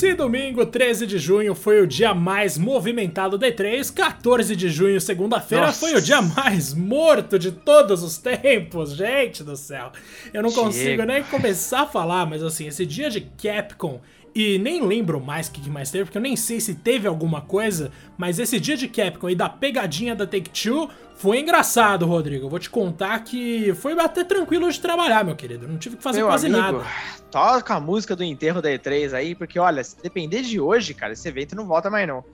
Se 0.00 0.14
domingo, 0.14 0.64
13 0.64 1.06
de 1.06 1.18
junho, 1.18 1.54
foi 1.54 1.82
o 1.82 1.86
dia 1.86 2.14
mais 2.14 2.56
movimentado 2.56 3.36
da 3.36 3.48
E3, 3.48 3.92
14 3.92 4.56
de 4.56 4.70
junho, 4.70 4.98
segunda-feira, 4.98 5.74
foi 5.74 5.94
o 5.94 6.00
dia 6.00 6.22
mais 6.22 6.72
morto 6.72 7.38
de 7.38 7.52
todos 7.52 8.02
os 8.02 8.16
tempos, 8.40 8.96
gente 8.96 9.44
do 9.44 9.54
céu. 9.54 9.92
Eu 10.32 10.42
não 10.42 10.50
consigo 10.52 11.02
nem 11.02 11.22
começar 11.24 11.82
a 11.82 11.86
falar, 11.86 12.24
mas 12.24 12.42
assim, 12.42 12.66
esse 12.66 12.86
dia 12.86 13.10
de 13.10 13.20
Capcom 13.20 14.00
e 14.34 14.58
nem 14.58 14.82
lembro 14.86 15.20
mais 15.20 15.48
o 15.48 15.52
que 15.52 15.68
mais 15.68 15.90
teve, 15.90 16.04
porque 16.04 16.16
eu 16.16 16.22
nem 16.22 16.34
sei 16.34 16.60
se 16.60 16.76
teve 16.76 17.06
alguma 17.06 17.42
coisa, 17.42 17.92
mas 18.16 18.38
esse 18.38 18.58
dia 18.58 18.78
de 18.78 18.88
Capcom 18.88 19.28
e 19.28 19.34
da 19.34 19.50
pegadinha 19.50 20.16
da 20.16 20.26
Take-Two 20.26 20.88
foi 21.16 21.40
engraçado, 21.40 22.06
Rodrigo. 22.06 22.46
Eu 22.46 22.48
vou 22.48 22.58
te 22.58 22.70
contar 22.70 23.18
que 23.18 23.74
foi 23.74 23.92
até 24.00 24.24
tranquilo 24.24 24.72
de 24.72 24.80
trabalhar, 24.80 25.22
meu 25.22 25.36
querido. 25.36 25.68
Não 25.68 25.76
tive 25.76 25.98
que 25.98 26.02
fazer 26.02 26.20
meu 26.20 26.28
quase 26.28 26.46
amigo, 26.46 26.62
nada. 26.62 26.86
Toca 27.30 27.74
a 27.74 27.80
música 27.80 28.16
do 28.16 28.24
enterro 28.24 28.60
da 28.60 28.70
E3 28.70 29.12
aí, 29.14 29.34
porque 29.34 29.58
olha, 29.58 29.82
se 29.84 29.96
depender 30.02 30.42
de 30.42 30.58
hoje, 30.60 30.94
cara, 30.94 31.12
esse 31.12 31.28
evento 31.28 31.54
não 31.54 31.66
volta 31.66 31.88
mais 31.88 32.06
não. 32.08 32.24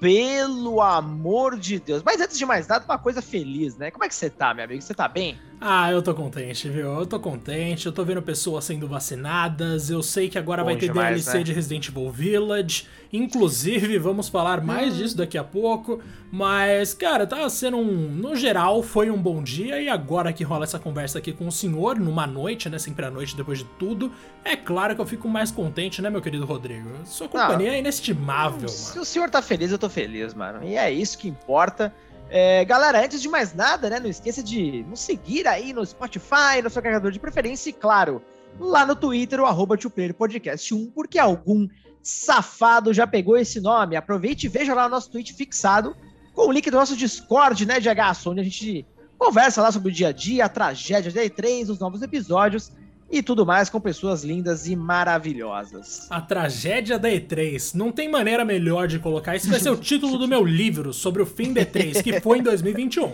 Pelo 0.00 0.82
amor 0.82 1.56
de 1.58 1.78
Deus. 1.78 2.02
Mas 2.04 2.20
antes 2.20 2.36
de 2.36 2.44
mais 2.44 2.66
nada, 2.68 2.84
uma 2.84 2.98
coisa 2.98 3.22
feliz, 3.22 3.76
né? 3.76 3.90
Como 3.90 4.04
é 4.04 4.08
que 4.08 4.14
você 4.14 4.28
tá, 4.28 4.52
meu 4.52 4.64
amigo? 4.64 4.82
Você 4.82 4.92
tá 4.92 5.08
bem? 5.08 5.38
Ah, 5.60 5.90
eu 5.90 6.02
tô 6.02 6.12
contente, 6.12 6.68
viu? 6.68 6.98
Eu 7.00 7.06
tô 7.06 7.18
contente, 7.18 7.86
eu 7.86 7.92
tô 7.92 8.04
vendo 8.04 8.20
pessoas 8.20 8.64
sendo 8.64 8.86
vacinadas, 8.86 9.88
eu 9.88 10.02
sei 10.02 10.28
que 10.28 10.36
agora 10.36 10.62
Bom 10.62 10.70
vai 10.70 10.76
ter 10.76 10.88
demais, 10.88 11.24
DLC 11.24 11.38
né? 11.38 11.44
de 11.44 11.52
Resident 11.54 11.88
Evil 11.88 12.10
Village, 12.10 12.86
inclusive 13.12 13.96
vamos 13.98 14.28
falar 14.28 14.60
mais 14.60 14.92
Hum. 14.92 14.96
disso 14.98 15.16
daqui 15.16 15.38
a 15.38 15.44
pouco, 15.44 16.00
mas, 16.34 16.92
cara, 16.92 17.28
tá 17.28 17.48
sendo 17.48 17.76
um... 17.76 18.08
No 18.10 18.34
geral, 18.34 18.82
foi 18.82 19.08
um 19.08 19.16
bom 19.16 19.40
dia, 19.40 19.80
e 19.80 19.88
agora 19.88 20.32
que 20.32 20.42
rola 20.42 20.64
essa 20.64 20.80
conversa 20.80 21.20
aqui 21.20 21.32
com 21.32 21.46
o 21.46 21.52
senhor, 21.52 21.96
numa 21.96 22.26
noite, 22.26 22.68
né, 22.68 22.76
sempre 22.76 23.06
à 23.06 23.10
noite, 23.10 23.36
depois 23.36 23.60
de 23.60 23.64
tudo, 23.78 24.12
é 24.44 24.56
claro 24.56 24.96
que 24.96 25.00
eu 25.00 25.06
fico 25.06 25.28
mais 25.28 25.52
contente, 25.52 26.02
né, 26.02 26.10
meu 26.10 26.20
querido 26.20 26.44
Rodrigo? 26.44 26.90
Sua 27.04 27.28
companhia 27.28 27.76
é 27.76 27.78
inestimável, 27.78 28.68
Se 28.68 28.88
mano. 28.88 29.02
o 29.02 29.04
senhor 29.04 29.30
tá 29.30 29.40
feliz, 29.40 29.70
eu 29.70 29.78
tô 29.78 29.88
feliz, 29.88 30.34
mano. 30.34 30.64
E 30.64 30.76
é 30.76 30.90
isso 30.90 31.16
que 31.16 31.28
importa. 31.28 31.94
É, 32.28 32.64
galera, 32.64 33.04
antes 33.04 33.22
de 33.22 33.28
mais 33.28 33.54
nada, 33.54 33.88
né, 33.88 34.00
não 34.00 34.10
esqueça 34.10 34.42
de 34.42 34.84
nos 34.88 34.98
seguir 34.98 35.46
aí 35.46 35.72
no 35.72 35.86
Spotify, 35.86 36.60
no 36.64 36.68
seu 36.68 36.82
carregador 36.82 37.12
de 37.12 37.20
preferência 37.20 37.70
e, 37.70 37.72
claro, 37.72 38.20
lá 38.58 38.84
no 38.84 38.96
Twitter, 38.96 39.38
o 39.38 39.46
arroba 39.46 39.76
Podcast 40.18 40.74
1, 40.74 40.90
porque 40.90 41.16
algum 41.16 41.68
safado 42.02 42.92
já 42.92 43.06
pegou 43.06 43.36
esse 43.36 43.60
nome. 43.60 43.94
Aproveite 43.94 44.46
e 44.46 44.48
veja 44.48 44.74
lá 44.74 44.86
o 44.86 44.88
nosso 44.88 45.12
tweet 45.12 45.32
fixado 45.32 45.94
com 46.34 46.48
o 46.48 46.52
link 46.52 46.70
do 46.70 46.76
nosso 46.76 46.96
Discord, 46.96 47.64
né, 47.64 47.80
de 47.80 47.88
HSO, 47.88 48.30
onde 48.30 48.40
a 48.40 48.44
gente 48.44 48.84
conversa 49.16 49.62
lá 49.62 49.70
sobre 49.70 49.90
o 49.90 49.92
dia 49.92 50.08
a 50.08 50.12
dia, 50.12 50.44
a 50.44 50.48
tragédia 50.48 51.10
da 51.10 51.22
E3, 51.22 51.70
os 51.70 51.78
novos 51.78 52.02
episódios 52.02 52.72
e 53.10 53.22
tudo 53.22 53.46
mais 53.46 53.70
com 53.70 53.80
pessoas 53.80 54.24
lindas 54.24 54.66
e 54.66 54.74
maravilhosas. 54.74 56.06
A 56.10 56.20
tragédia 56.20 56.98
da 56.98 57.08
E3. 57.08 57.74
Não 57.74 57.92
tem 57.92 58.08
maneira 58.08 58.44
melhor 58.44 58.88
de 58.88 58.98
colocar. 58.98 59.36
Esse 59.36 59.48
vai 59.48 59.60
ser 59.60 59.70
o 59.70 59.76
título 59.76 60.18
do 60.18 60.26
meu 60.26 60.44
livro 60.44 60.92
sobre 60.92 61.22
o 61.22 61.26
fim 61.26 61.52
da 61.52 61.64
E3, 61.64 62.02
que 62.02 62.20
foi 62.20 62.38
em 62.38 62.42
2021. 62.42 63.12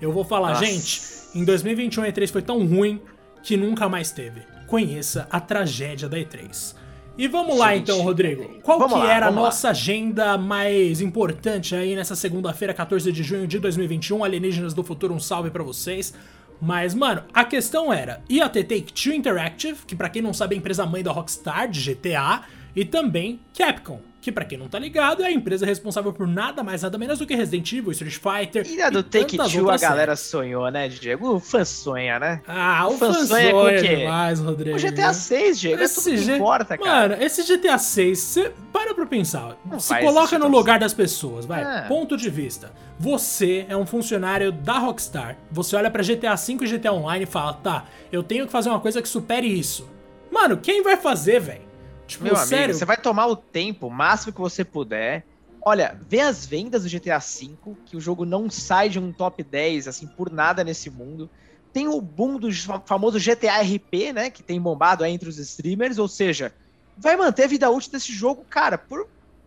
Eu 0.00 0.10
vou 0.10 0.24
falar, 0.24 0.54
Nossa. 0.54 0.64
gente, 0.64 1.02
em 1.34 1.44
2021 1.44 2.04
a 2.04 2.08
E3 2.08 2.30
foi 2.30 2.42
tão 2.42 2.66
ruim 2.66 3.00
que 3.42 3.56
nunca 3.56 3.88
mais 3.88 4.10
teve. 4.10 4.42
Conheça 4.66 5.26
a 5.30 5.38
tragédia 5.38 6.08
da 6.08 6.16
E3. 6.16 6.74
E 7.16 7.28
vamos 7.28 7.58
lá 7.58 7.76
então, 7.76 8.00
Rodrigo. 8.00 8.58
Qual 8.62 8.78
vamos 8.78 8.94
que 8.94 8.98
lá, 9.00 9.12
era 9.12 9.26
a 9.26 9.28
vamos 9.28 9.42
lá. 9.42 9.48
nossa 9.48 9.70
agenda 9.70 10.38
mais 10.38 11.00
importante 11.00 11.74
aí 11.74 11.94
nessa 11.94 12.16
segunda-feira, 12.16 12.72
14 12.72 13.12
de 13.12 13.22
junho 13.22 13.46
de 13.46 13.58
2021? 13.58 14.24
Alienígenas 14.24 14.72
do 14.72 14.82
Futuro, 14.82 15.12
um 15.12 15.20
salve 15.20 15.50
pra 15.50 15.62
vocês. 15.62 16.14
Mas, 16.60 16.94
mano, 16.94 17.24
a 17.34 17.44
questão 17.44 17.92
era, 17.92 18.22
ia 18.28 18.48
ter 18.48 18.64
Take-Two 18.64 19.12
Interactive, 19.12 19.84
que 19.84 19.96
pra 19.96 20.08
quem 20.08 20.22
não 20.22 20.32
sabe 20.32 20.54
é 20.54 20.56
a 20.56 20.58
empresa 20.58 20.86
mãe 20.86 21.02
da 21.02 21.10
Rockstar, 21.10 21.68
de 21.68 21.92
GTA, 21.92 22.42
e 22.74 22.84
também 22.84 23.40
Capcom, 23.52 24.00
que 24.22 24.30
pra 24.32 24.44
quem 24.44 24.56
não 24.56 24.68
tá 24.68 24.78
ligado 24.78 25.22
é 25.22 25.26
a 25.26 25.32
empresa 25.32 25.66
responsável 25.66 26.12
por 26.12 26.28
nada 26.28 26.62
mais 26.62 26.80
nada 26.82 26.96
menos 26.96 27.18
do 27.18 27.26
que 27.26 27.34
Resident 27.34 27.70
Evil, 27.72 27.90
Street 27.90 28.14
Fighter 28.14 28.64
E 28.70 28.80
a 28.80 28.88
do 28.88 29.02
Take 29.02 29.36
Two 29.36 29.68
a 29.68 29.76
galera 29.76 30.14
sonhou, 30.14 30.70
né, 30.70 30.88
Diego? 30.88 31.34
O 31.34 31.40
fã 31.40 31.64
sonha, 31.64 32.20
né? 32.20 32.40
Ah, 32.46 32.86
o 32.88 32.92
fã 32.96 33.12
fã 33.12 33.26
sonha 33.26 33.50
com 33.50 33.56
o 33.58 33.62
sonha 33.64 33.80
quê? 33.82 33.96
demais, 33.96 34.38
Rodrigo. 34.40 34.76
O 34.76 34.80
GTA 34.80 35.12
6, 35.12 35.58
Diego, 35.60 35.82
é 35.82 35.88
tudo 35.88 36.04
que 36.04 36.16
G- 36.18 36.36
importa, 36.36 36.78
cara. 36.78 37.08
Mano, 37.10 37.22
esse 37.22 37.42
GTA 37.42 37.76
6, 37.78 38.18
você 38.18 38.52
para 38.72 38.94
pra 38.94 39.04
pensar. 39.06 39.56
Não 39.66 39.80
se 39.80 39.92
coloca 39.98 40.38
no 40.38 40.44
assim. 40.46 40.54
lugar 40.54 40.78
das 40.78 40.94
pessoas, 40.94 41.44
vai. 41.44 41.62
É. 41.80 41.88
Ponto 41.88 42.16
de 42.16 42.30
vista. 42.30 42.70
Você 43.00 43.66
é 43.68 43.76
um 43.76 43.84
funcionário 43.84 44.52
da 44.52 44.78
Rockstar. 44.78 45.36
Você 45.50 45.74
olha 45.74 45.90
pra 45.90 46.02
GTA 46.04 46.36
V 46.36 46.58
e 46.62 46.68
GTA 46.78 46.92
Online 46.92 47.24
e 47.24 47.26
fala: 47.26 47.54
tá, 47.54 47.86
eu 48.12 48.22
tenho 48.22 48.46
que 48.46 48.52
fazer 48.52 48.68
uma 48.68 48.78
coisa 48.78 49.02
que 49.02 49.08
supere 49.08 49.48
isso. 49.48 49.90
Mano, 50.30 50.56
quem 50.58 50.80
vai 50.82 50.96
fazer, 50.96 51.40
velho? 51.40 51.71
Tipo, 52.12 52.24
Meu 52.24 52.36
sério. 52.36 52.64
amigo, 52.64 52.78
você 52.78 52.84
vai 52.84 52.96
tomar 52.96 53.26
o 53.26 53.36
tempo 53.36 53.90
máximo 53.90 54.32
que 54.32 54.40
você 54.40 54.64
puder. 54.64 55.26
Olha, 55.64 55.98
vê 56.08 56.20
as 56.20 56.44
vendas 56.44 56.82
do 56.82 56.88
GTA 56.88 57.18
V, 57.18 57.76
que 57.86 57.96
o 57.96 58.00
jogo 58.00 58.24
não 58.24 58.50
sai 58.50 58.88
de 58.88 58.98
um 58.98 59.12
top 59.12 59.44
10, 59.44 59.86
assim, 59.86 60.08
por 60.08 60.30
nada 60.30 60.64
nesse 60.64 60.90
mundo. 60.90 61.30
Tem 61.72 61.86
o 61.88 62.00
boom 62.00 62.38
do 62.38 62.52
fa- 62.52 62.82
famoso 62.86 63.18
GTA 63.18 63.62
RP, 63.62 64.12
né, 64.12 64.30
que 64.30 64.42
tem 64.42 64.60
bombado 64.60 65.04
aí 65.04 65.12
entre 65.12 65.28
os 65.28 65.38
streamers, 65.38 65.98
ou 65.98 66.08
seja, 66.08 66.52
vai 66.96 67.16
manter 67.16 67.44
a 67.44 67.46
vida 67.46 67.70
útil 67.70 67.90
desse 67.92 68.12
jogo, 68.12 68.44
cara, 68.50 68.76
por 68.76 69.06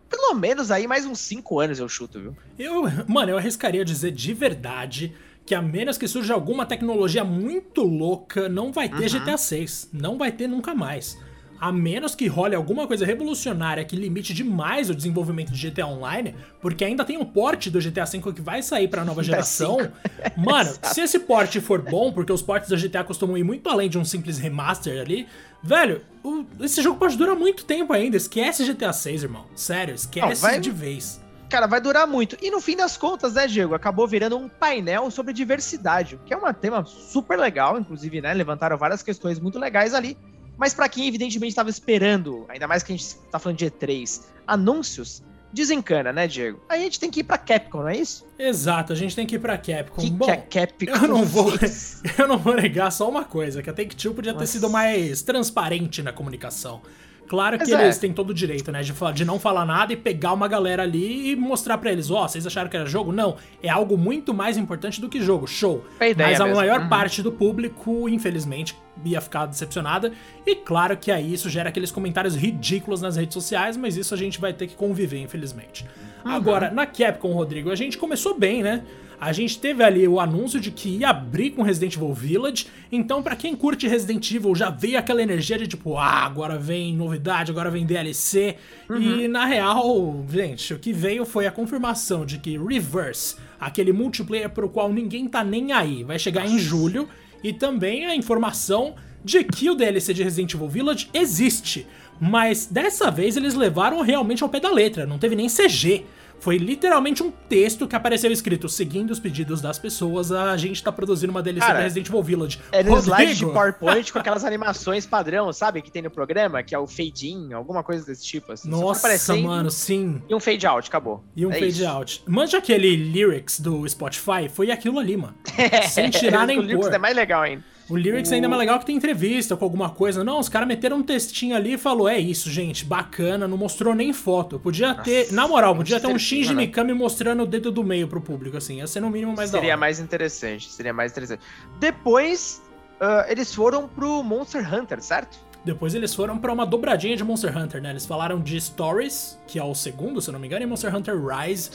pelo 0.09 0.33
menos 0.35 0.71
aí 0.71 0.87
mais 0.87 1.05
uns 1.05 1.19
5 1.19 1.59
anos 1.59 1.79
eu 1.79 1.89
chuto, 1.89 2.19
viu? 2.21 2.35
Eu, 2.57 2.83
mano, 3.07 3.31
eu 3.31 3.37
arriscaria 3.37 3.83
dizer 3.83 4.11
de 4.11 4.33
verdade 4.33 5.15
que 5.45 5.53
a 5.53 5.61
menos 5.61 5.97
que 5.97 6.07
surja 6.07 6.33
alguma 6.33 6.65
tecnologia 6.65 7.23
muito 7.23 7.81
louca, 7.83 8.47
não 8.49 8.71
vai 8.71 8.87
ter 8.89 9.03
Uhum. 9.03 9.09
GTA 9.09 9.37
6. 9.37 9.89
Não 9.91 10.17
vai 10.17 10.31
ter 10.31 10.47
nunca 10.47 10.73
mais. 10.73 11.15
A 11.59 11.71
menos 11.71 12.13
que 12.16 12.27
role 12.27 12.53
alguma 12.55 12.85
coisa 12.88 13.05
revolucionária 13.05 13.83
que 13.85 13.95
limite 13.95 14.33
demais 14.33 14.89
o 14.89 14.95
desenvolvimento 14.95 15.51
de 15.51 15.69
GTA 15.69 15.88
Online, 15.88 16.35
porque 16.61 16.83
ainda 16.83 17.05
tem 17.05 17.17
um 17.17 17.25
porte 17.25 17.69
do 17.69 17.79
GTA 17.79 18.05
V 18.05 18.33
que 18.33 18.41
vai 18.41 18.61
sair 18.61 18.88
pra 18.88 19.05
nova 19.05 19.23
geração. 19.23 19.77
Mano, 20.38 20.73
se 20.83 21.01
esse 21.01 21.19
porte 21.19 21.61
for 21.61 21.81
bom, 21.81 22.11
porque 22.11 22.31
os 22.31 22.41
portes 22.41 22.69
da 22.69 22.75
GTA 22.77 23.03
costumam 23.03 23.38
ir 23.38 23.44
muito 23.44 23.69
além 23.69 23.89
de 23.89 23.97
um 23.97 24.03
simples 24.05 24.38
remaster 24.38 24.99
ali, 25.01 25.27
velho, 25.63 26.01
o- 26.23 26.45
esse 26.59 26.81
jogo 26.81 26.99
pode 26.99 27.17
durar 27.17 27.35
muito 27.35 27.63
tempo 27.65 27.94
ainda. 27.94 28.17
Esquece 28.17 28.65
GTA 28.65 28.91
6, 28.94 29.23
irmão. 29.23 29.45
Sério, 29.55 29.95
esquece 29.95 30.27
Não, 30.27 30.35
vai- 30.35 30.59
de 30.59 30.71
vez. 30.71 31.23
Cara, 31.47 31.67
vai 31.67 31.79
durar 31.79 32.07
muito. 32.07 32.35
E 32.41 32.49
no 32.49 32.59
fim 32.59 32.75
das 32.75 32.97
contas, 32.97 33.33
né, 33.35 33.45
Diego, 33.47 33.75
acabou 33.75 34.07
virando 34.07 34.35
um 34.35 34.49
painel 34.49 35.09
sobre 35.11 35.31
diversidade, 35.31 36.19
que 36.25 36.33
é 36.33 36.38
um 36.38 36.51
tema 36.53 36.83
super 36.85 37.38
legal, 37.38 37.79
inclusive, 37.79 38.19
né, 38.19 38.33
levantaram 38.33 38.77
várias 38.77 39.01
questões 39.03 39.39
muito 39.39 39.59
legais 39.59 39.94
ali. 39.94 40.17
Mas 40.57 40.73
pra 40.73 40.88
quem 40.89 41.07
evidentemente 41.07 41.51
estava 41.51 41.69
esperando, 41.69 42.45
ainda 42.49 42.67
mais 42.67 42.83
que 42.83 42.93
a 42.93 42.95
gente 42.95 43.16
tá 43.31 43.38
falando 43.39 43.57
de 43.57 43.66
E3, 43.66 44.21
anúncios, 44.47 45.21
desencana, 45.51 46.11
né, 46.11 46.27
Diego? 46.27 46.59
Aí 46.69 46.81
a 46.81 46.83
gente 46.83 46.99
tem 46.99 47.09
que 47.09 47.21
ir 47.21 47.23
pra 47.23 47.38
Capcom, 47.38 47.79
não 47.79 47.88
é 47.89 47.97
isso? 47.97 48.25
Exato, 48.38 48.91
a 48.94 48.95
gente 48.95 49.15
tem 49.15 49.25
que 49.25 49.35
ir 49.35 49.39
pra 49.39 49.57
Capcom. 49.57 50.01
Que, 50.01 50.09
Bom, 50.11 50.25
que 50.25 50.31
a 50.31 50.38
Capcom 50.38 50.85
eu 50.91 51.07
não 51.07 51.23
vou- 51.23 51.51
eu 52.17 52.27
não 52.27 52.38
vou 52.38 52.55
negar 52.55 52.91
só 52.91 53.09
uma 53.09 53.23
coisa, 53.23 53.61
que 53.63 53.69
a 53.69 53.73
Take-Two 53.73 54.13
podia 54.13 54.33
ter 54.33 54.39
Nossa. 54.39 54.51
sido 54.51 54.69
mais 54.69 55.21
transparente 55.21 56.01
na 56.03 56.11
comunicação. 56.11 56.81
Claro 57.28 57.58
que 57.58 57.63
Mas 57.72 57.80
é. 57.80 57.84
eles 57.86 57.97
têm 57.97 58.13
todo 58.13 58.30
o 58.30 58.34
direito, 58.34 58.72
né, 58.72 58.81
de, 58.81 58.94
de 59.13 59.25
não 59.25 59.40
falar 59.40 59.66
nada 59.66 59.91
e 59.94 59.97
pegar 59.97 60.34
uma 60.34 60.47
galera 60.47 60.84
ali 60.84 61.31
e 61.31 61.36
mostrar 61.36 61.78
pra 61.78 61.91
eles, 61.91 62.12
ó, 62.12 62.28
vocês 62.28 62.46
acharam 62.46 62.69
que 62.69 62.78
era 62.78 62.86
jogo? 62.86 63.12
Não, 63.12 63.36
é 63.63 63.69
algo 63.69 63.97
muito 63.97 64.34
mais 64.34 64.58
importante 64.58 65.02
do 65.02 65.09
que 65.09 65.19
jogo, 65.22 65.47
show. 65.47 65.84
É 66.00 66.12
a 66.12 66.16
Mas 66.16 66.40
a 66.40 66.44
mesmo. 66.46 66.56
maior 66.58 66.81
Uhum. 66.81 66.90
parte 66.90 67.22
do 67.24 67.31
público, 67.31 68.08
infelizmente, 68.08 68.75
ia 69.03 69.19
ficar 69.19 69.46
decepcionada. 69.47 70.12
E 70.46 70.56
claro 70.56 70.96
que 70.97 71.12
aí 71.12 71.34
isso 71.34 71.50
gera 71.50 71.69
aqueles 71.69 71.91
comentários 71.91 72.36
ridículos 72.36 73.02
nas 73.02 73.16
redes 73.16 73.34
sociais, 73.34 73.75
mas 73.75 73.97
isso 73.97 74.13
a 74.13 74.18
gente 74.18 74.40
vai 74.40 74.53
ter 74.53 74.68
que 74.68 74.75
conviver, 74.75 75.19
infelizmente. 75.19 75.86
Uhum. 76.24 76.31
Agora, 76.31 76.69
na 76.72 76.86
Capcom, 76.86 77.34
Rodrigo, 77.34 77.72
a 77.72 77.75
gente 77.75 77.97
começou 77.97 78.38
bem, 78.38 78.62
né? 78.63 78.84
A 79.19 79.31
gente 79.31 79.59
teve 79.59 79.83
ali 79.83 80.07
o 80.07 80.19
anúncio 80.19 80.59
de 80.59 80.71
que 80.71 80.89
ia 80.89 81.09
abrir 81.09 81.51
com 81.51 81.61
Resident 81.61 81.95
Evil 81.95 82.13
Village, 82.13 82.67
então 82.91 83.23
pra 83.23 83.35
quem 83.35 83.56
curte 83.56 83.88
Resident 83.88 84.29
Evil 84.31 84.56
já 84.56 84.69
veio 84.69 84.97
aquela 85.00 85.21
energia 85.21 85.57
de 85.57 85.67
tipo, 85.67 85.97
ah, 85.97 86.25
agora 86.25 86.57
vem 86.57 86.95
novidade, 86.95 87.51
agora 87.51 87.71
vem 87.71 87.85
DLC. 87.85 88.57
Uhum. 88.89 89.19
E 89.21 89.27
na 89.27 89.45
real, 89.45 90.25
gente, 90.29 90.73
o 90.73 90.79
que 90.79 90.91
veio 90.91 91.25
foi 91.25 91.47
a 91.47 91.51
confirmação 91.51 92.25
de 92.25 92.38
que 92.38 92.57
Reverse, 92.57 93.35
aquele 93.59 93.94
multiplayer 93.94 94.50
pro 94.50 94.69
qual 94.69 94.91
ninguém 94.91 95.27
tá 95.27 95.44
nem 95.44 95.71
aí, 95.71 96.03
vai 96.03 96.19
chegar 96.19 96.45
em 96.45 96.59
julho, 96.59 97.07
e 97.44 97.53
também 97.53 98.06
a 98.06 98.15
informação 98.15 98.95
de 99.25 99.44
que 99.44 99.69
o 99.69 99.75
DLC 99.75 100.13
de 100.13 100.24
Resident 100.24 100.54
Evil 100.54 100.69
Village 100.69 101.10
existe. 101.13 101.88
Mas 102.22 102.68
dessa 102.68 103.12
vez 103.12 103.36
eles 103.36 103.56
levaram 103.56 104.00
realmente 104.01 104.44
ao 104.44 104.48
pé 104.48 104.60
da 104.60 104.72
letra, 104.72 105.06
não 105.06 105.18
teve 105.18 105.36
nem 105.36 105.48
CG. 105.50 106.06
Foi 106.39 106.57
literalmente 106.57 107.24
um 107.24 107.31
texto 107.31 107.88
que 107.88 107.95
apareceu 107.95 108.31
escrito: 108.31 108.68
seguindo 108.69 109.10
os 109.12 109.19
pedidos 109.19 109.62
das 109.62 109.80
pessoas, 109.80 110.31
a 110.31 110.56
gente 110.57 110.83
tá 110.83 110.92
produzindo 110.92 111.31
uma 111.31 111.42
DLC 111.42 111.62
Cara, 111.66 111.75
pra 111.75 111.83
Resident 111.83 112.07
Evil 112.10 112.22
Village. 112.22 112.60
Era 112.72 112.92
um 112.92 112.98
slide 112.98 113.36
de 113.36 113.45
PowerPoint 113.45 114.12
com 114.12 114.19
aquelas 114.19 114.44
animações 114.44 115.06
padrão, 115.06 115.51
sabe? 115.54 115.81
Que 115.81 115.89
tem 115.89 116.01
no 116.01 116.12
programa, 116.12 116.62
que 116.62 116.75
é 116.75 116.80
o 116.80 116.86
fade 116.86 117.30
in, 117.30 117.54
alguma 117.54 117.83
coisa 117.83 118.06
desse 118.06 118.25
tipo. 118.25 118.51
Assim. 118.51 118.69
Nossa, 118.69 119.36
mano, 119.38 119.71
sim. 119.71 120.21
E 120.30 120.36
um 120.36 120.39
fade 120.39 120.68
out, 120.68 120.88
acabou. 120.88 121.24
E 121.36 121.45
um 121.45 121.51
É 121.51 121.56
fade 121.56 121.68
isso. 121.69 121.88
out. 121.88 122.24
Manja 122.28 122.57
aquele 122.57 122.95
lyrics 122.95 123.60
do 123.60 123.88
Spotify? 123.88 124.50
Foi 124.51 124.69
aquilo 124.71 125.00
ali, 125.00 125.18
mano. 125.18 125.36
Sem 125.89 126.10
tirar 126.10 126.45
nem 126.45 126.60
o 126.60 126.62
Lyrics 126.62 126.88
é 126.88 126.98
mais 126.98 127.16
legal 127.16 127.42
ainda. 127.44 127.63
O 127.87 127.95
Lyrics 127.95 128.31
ainda 128.31 128.47
é 128.47 128.49
mais 128.49 128.59
legal 128.59 128.79
que 128.79 128.85
tem 128.85 128.95
entrevista 128.95 129.55
com 129.55 129.63
alguma 129.63 129.89
coisa. 129.89 130.23
Não, 130.23 130.39
os 130.39 130.49
caras 130.49 130.67
meteram 130.67 130.97
um 130.97 131.03
textinho 131.03 131.55
ali 131.55 131.73
e 131.73 131.77
falou: 131.77 132.09
é 132.09 132.17
isso, 132.17 132.49
gente, 132.49 132.83
bacana, 132.83 133.47
não 133.47 133.57
mostrou 133.57 133.93
nem 133.93 134.11
foto. 134.11 134.59
Podia 134.59 134.95
ter, 134.95 135.25
Nossa, 135.25 135.35
na 135.35 135.47
moral, 135.47 135.75
podia 135.75 135.99
ter 135.99 136.07
um 136.07 136.17
Shinji 136.17 136.53
né? 136.53 136.63
Mikami 136.63 136.93
mostrando 136.93 137.43
o 137.43 137.45
dedo 137.45 137.71
do 137.71 137.83
meio 137.83 138.07
pro 138.07 138.19
público, 138.19 138.57
assim. 138.57 138.77
Ia 138.77 138.87
ser 138.87 139.01
no 139.01 139.09
mínimo 139.09 139.35
mais 139.35 139.51
Seria 139.51 139.77
mais 139.77 139.99
interessante, 139.99 140.71
seria 140.71 140.93
mais 140.93 141.11
interessante. 141.11 141.41
Depois, 141.79 142.61
uh, 142.99 143.29
eles 143.29 143.53
foram 143.53 143.87
pro 143.87 144.23
Monster 144.23 144.73
Hunter, 144.73 145.01
certo? 145.01 145.37
Depois 145.65 145.95
eles 145.95 146.13
foram 146.13 146.38
para 146.38 146.53
uma 146.53 146.63
dobradinha 146.63 147.17
de 147.17 147.23
Monster 147.23 147.57
Hunter, 147.57 147.81
né? 147.81 147.89
Eles 147.89 148.06
falaram 148.06 148.39
de 148.39 148.62
Stories, 148.62 149.39
que 149.47 149.57
é 149.57 149.63
o 149.63 149.73
segundo, 149.73 150.21
se 150.21 150.29
eu 150.29 150.33
não 150.33 150.39
me 150.39 150.45
engano, 150.45 150.63
e 150.63 150.65
Monster 150.67 150.95
Hunter 150.95 151.15
Rise, 151.19 151.71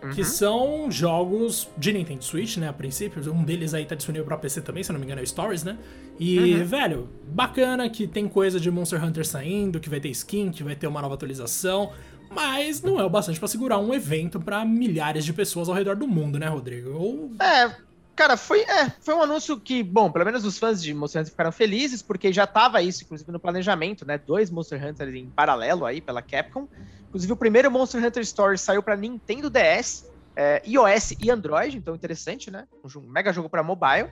uhum. 0.00 0.10
que 0.10 0.24
são 0.24 0.88
jogos 0.88 1.68
de 1.76 1.92
Nintendo 1.92 2.24
Switch, 2.24 2.58
né? 2.58 2.68
A 2.68 2.72
princípio. 2.72 3.20
Um 3.32 3.42
deles 3.42 3.74
aí 3.74 3.84
tá 3.84 3.96
disponível 3.96 4.24
pra 4.24 4.36
PC 4.36 4.60
também, 4.60 4.84
se 4.84 4.90
eu 4.90 4.92
não 4.92 5.00
me 5.00 5.06
engano, 5.06 5.20
é 5.20 5.26
Stories, 5.26 5.64
né? 5.64 5.76
E, 6.18 6.54
uhum. 6.54 6.64
velho, 6.64 7.08
bacana 7.26 7.90
que 7.90 8.06
tem 8.06 8.28
coisa 8.28 8.60
de 8.60 8.70
Monster 8.70 9.02
Hunter 9.02 9.26
saindo, 9.26 9.80
que 9.80 9.90
vai 9.90 9.98
ter 9.98 10.10
skin, 10.10 10.52
que 10.52 10.62
vai 10.62 10.76
ter 10.76 10.86
uma 10.86 11.02
nova 11.02 11.14
atualização. 11.14 11.90
Mas 12.30 12.82
não 12.82 13.00
é 13.00 13.04
o 13.04 13.10
bastante 13.10 13.38
para 13.38 13.48
segurar 13.48 13.78
um 13.78 13.92
evento 13.92 14.40
para 14.40 14.64
milhares 14.64 15.24
de 15.24 15.32
pessoas 15.32 15.68
ao 15.68 15.74
redor 15.74 15.96
do 15.96 16.06
mundo, 16.06 16.38
né, 16.38 16.46
Rodrigo? 16.46 16.90
Ou... 16.90 17.32
É, 17.40 17.74
Cara, 18.16 18.36
foi, 18.36 18.60
é, 18.60 18.90
foi 19.00 19.12
um 19.14 19.22
anúncio 19.22 19.58
que, 19.58 19.82
bom, 19.82 20.10
pelo 20.10 20.24
menos 20.24 20.44
os 20.44 20.56
fãs 20.56 20.80
de 20.80 20.94
Monster 20.94 21.20
Hunter 21.20 21.32
ficaram 21.32 21.50
felizes, 21.50 22.00
porque 22.00 22.32
já 22.32 22.46
tava 22.46 22.80
isso, 22.80 23.02
inclusive, 23.02 23.30
no 23.32 23.40
planejamento, 23.40 24.06
né? 24.06 24.16
Dois 24.16 24.50
Monster 24.50 24.82
Hunter 24.84 25.08
em 25.14 25.28
paralelo 25.28 25.84
aí 25.84 26.00
pela 26.00 26.22
Capcom. 26.22 26.68
Inclusive, 27.08 27.32
o 27.32 27.36
primeiro 27.36 27.70
Monster 27.70 28.04
Hunter 28.04 28.24
Stories 28.24 28.60
saiu 28.60 28.82
para 28.82 28.96
Nintendo 28.96 29.50
DS, 29.50 30.08
é, 30.36 30.62
iOS 30.64 31.14
e 31.20 31.30
Android, 31.30 31.76
então 31.76 31.94
interessante, 31.94 32.50
né? 32.50 32.68
Um, 32.84 33.00
mega 33.00 33.32
jogo 33.32 33.48
para 33.48 33.62
mobile. 33.64 34.08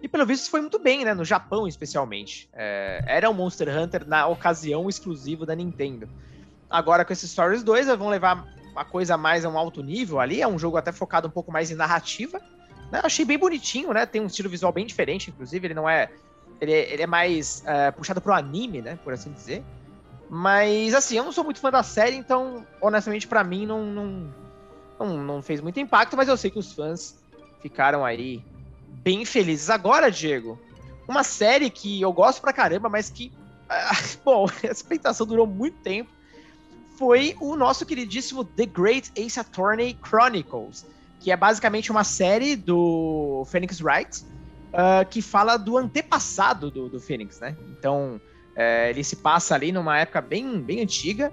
E 0.00 0.08
pelo 0.08 0.24
visto 0.24 0.48
foi 0.48 0.60
muito 0.60 0.78
bem, 0.78 1.04
né? 1.04 1.12
No 1.12 1.24
Japão, 1.24 1.66
especialmente. 1.66 2.48
É, 2.52 3.02
era 3.04 3.28
um 3.28 3.34
Monster 3.34 3.68
Hunter 3.76 4.06
na 4.06 4.28
ocasião 4.28 4.88
exclusivo 4.88 5.44
da 5.44 5.56
Nintendo. 5.56 6.08
Agora 6.68 7.04
com 7.04 7.12
esse 7.12 7.26
Stories 7.28 7.64
2, 7.64 7.88
vão 7.98 8.08
levar 8.08 8.46
a 8.76 8.84
coisa 8.84 9.16
mais 9.16 9.44
a 9.44 9.48
um 9.48 9.58
alto 9.58 9.82
nível 9.82 10.20
ali. 10.20 10.40
É 10.40 10.46
um 10.46 10.58
jogo 10.58 10.76
até 10.76 10.92
focado 10.92 11.26
um 11.26 11.30
pouco 11.30 11.50
mais 11.50 11.70
em 11.70 11.74
narrativa. 11.74 12.40
Né? 12.90 13.00
Achei 13.02 13.24
bem 13.24 13.38
bonitinho, 13.38 13.92
né? 13.92 14.04
Tem 14.04 14.20
um 14.20 14.26
estilo 14.26 14.48
visual 14.48 14.72
bem 14.72 14.86
diferente, 14.86 15.30
inclusive. 15.30 15.66
Ele 15.66 15.74
não 15.74 15.88
é. 15.88 16.10
Ele, 16.60 16.72
é, 16.72 16.92
ele 16.92 17.02
é 17.02 17.06
mais 17.06 17.62
uh, 17.62 17.92
puxado 17.96 18.20
pro 18.20 18.34
anime, 18.34 18.82
né? 18.82 18.98
Por 19.02 19.12
assim 19.12 19.32
dizer. 19.32 19.62
Mas, 20.28 20.94
assim, 20.94 21.16
eu 21.16 21.24
não 21.24 21.32
sou 21.32 21.42
muito 21.42 21.60
fã 21.60 21.70
da 21.70 21.82
série, 21.82 22.14
então, 22.14 22.64
honestamente, 22.80 23.26
para 23.26 23.42
mim, 23.42 23.66
não, 23.66 23.84
não, 23.84 24.34
não, 24.98 25.18
não, 25.18 25.42
fez 25.42 25.60
muito 25.60 25.80
impacto, 25.80 26.16
mas 26.16 26.28
eu 26.28 26.36
sei 26.36 26.52
que 26.52 26.58
os 26.58 26.72
fãs 26.72 27.16
ficaram 27.60 28.04
aí 28.04 28.44
bem 29.02 29.24
felizes. 29.24 29.68
Agora, 29.68 30.08
Diego, 30.08 30.56
uma 31.08 31.24
série 31.24 31.68
que 31.68 32.00
eu 32.00 32.12
gosto 32.12 32.40
pra 32.40 32.52
caramba, 32.52 32.88
mas 32.88 33.10
que, 33.10 33.32
uh, 33.64 34.18
bom, 34.24 34.46
a 34.62 34.66
expectação 34.66 35.26
durou 35.26 35.46
muito 35.46 35.78
tempo, 35.78 36.10
foi 36.96 37.34
o 37.40 37.56
nosso 37.56 37.84
queridíssimo 37.84 38.44
The 38.44 38.66
Great 38.66 39.10
Ace 39.16 39.40
Attorney 39.40 39.98
Chronicles 40.06 40.86
que 41.20 41.30
é 41.30 41.36
basicamente 41.36 41.90
uma 41.90 42.02
série 42.02 42.56
do 42.56 43.44
Phoenix 43.46 43.80
Wright, 43.80 44.24
uh, 44.72 45.06
que 45.08 45.20
fala 45.20 45.56
do 45.58 45.76
antepassado 45.76 46.70
do, 46.70 46.88
do 46.88 46.98
Phoenix, 46.98 47.38
né? 47.38 47.54
Então, 47.78 48.18
uh, 48.56 48.88
ele 48.88 49.04
se 49.04 49.16
passa 49.16 49.54
ali 49.54 49.70
numa 49.70 49.98
época 49.98 50.20
bem, 50.22 50.60
bem 50.60 50.80
antiga. 50.80 51.30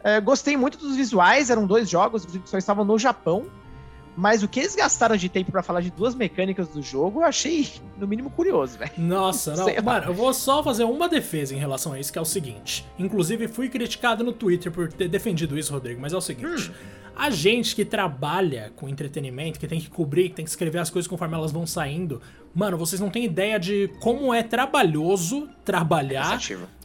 Uh, 0.00 0.20
gostei 0.22 0.56
muito 0.56 0.76
dos 0.76 0.96
visuais, 0.96 1.50
eram 1.50 1.66
dois 1.66 1.88
jogos 1.88 2.26
que 2.26 2.42
só 2.44 2.58
estavam 2.58 2.84
no 2.84 2.98
Japão, 2.98 3.46
mas 4.16 4.42
o 4.42 4.48
que 4.48 4.58
eles 4.58 4.74
gastaram 4.74 5.16
de 5.16 5.28
tempo 5.28 5.52
para 5.52 5.62
falar 5.62 5.80
de 5.80 5.92
duas 5.92 6.16
mecânicas 6.16 6.66
do 6.66 6.82
jogo, 6.82 7.20
eu 7.20 7.24
achei, 7.24 7.68
no 7.96 8.08
mínimo, 8.08 8.30
curioso, 8.30 8.76
velho. 8.76 8.90
Nossa, 8.98 9.54
não. 9.56 9.66
Mano, 9.84 10.06
eu 10.06 10.14
vou 10.14 10.34
só 10.34 10.60
fazer 10.64 10.82
uma 10.82 11.08
defesa 11.08 11.54
em 11.54 11.58
relação 11.58 11.92
a 11.92 12.00
isso, 12.00 12.12
que 12.12 12.18
é 12.18 12.22
o 12.22 12.24
seguinte. 12.24 12.84
Inclusive, 12.98 13.46
fui 13.46 13.68
criticado 13.68 14.24
no 14.24 14.32
Twitter 14.32 14.72
por 14.72 14.92
ter 14.92 15.08
defendido 15.08 15.56
isso, 15.56 15.72
Rodrigo, 15.72 16.00
mas 16.00 16.12
é 16.12 16.16
o 16.16 16.20
seguinte. 16.20 16.70
Hum. 16.70 16.97
A 17.18 17.30
gente 17.30 17.74
que 17.74 17.84
trabalha 17.84 18.72
com 18.76 18.88
entretenimento, 18.88 19.58
que 19.58 19.66
tem 19.66 19.80
que 19.80 19.90
cobrir, 19.90 20.28
que 20.28 20.36
tem 20.36 20.44
que 20.44 20.50
escrever 20.50 20.78
as 20.78 20.88
coisas 20.88 21.08
conforme 21.08 21.34
elas 21.34 21.50
vão 21.50 21.66
saindo, 21.66 22.22
mano, 22.54 22.78
vocês 22.78 23.00
não 23.00 23.10
têm 23.10 23.24
ideia 23.24 23.58
de 23.58 23.88
como 23.98 24.32
é 24.32 24.40
trabalhoso 24.40 25.48
trabalhar 25.64 26.38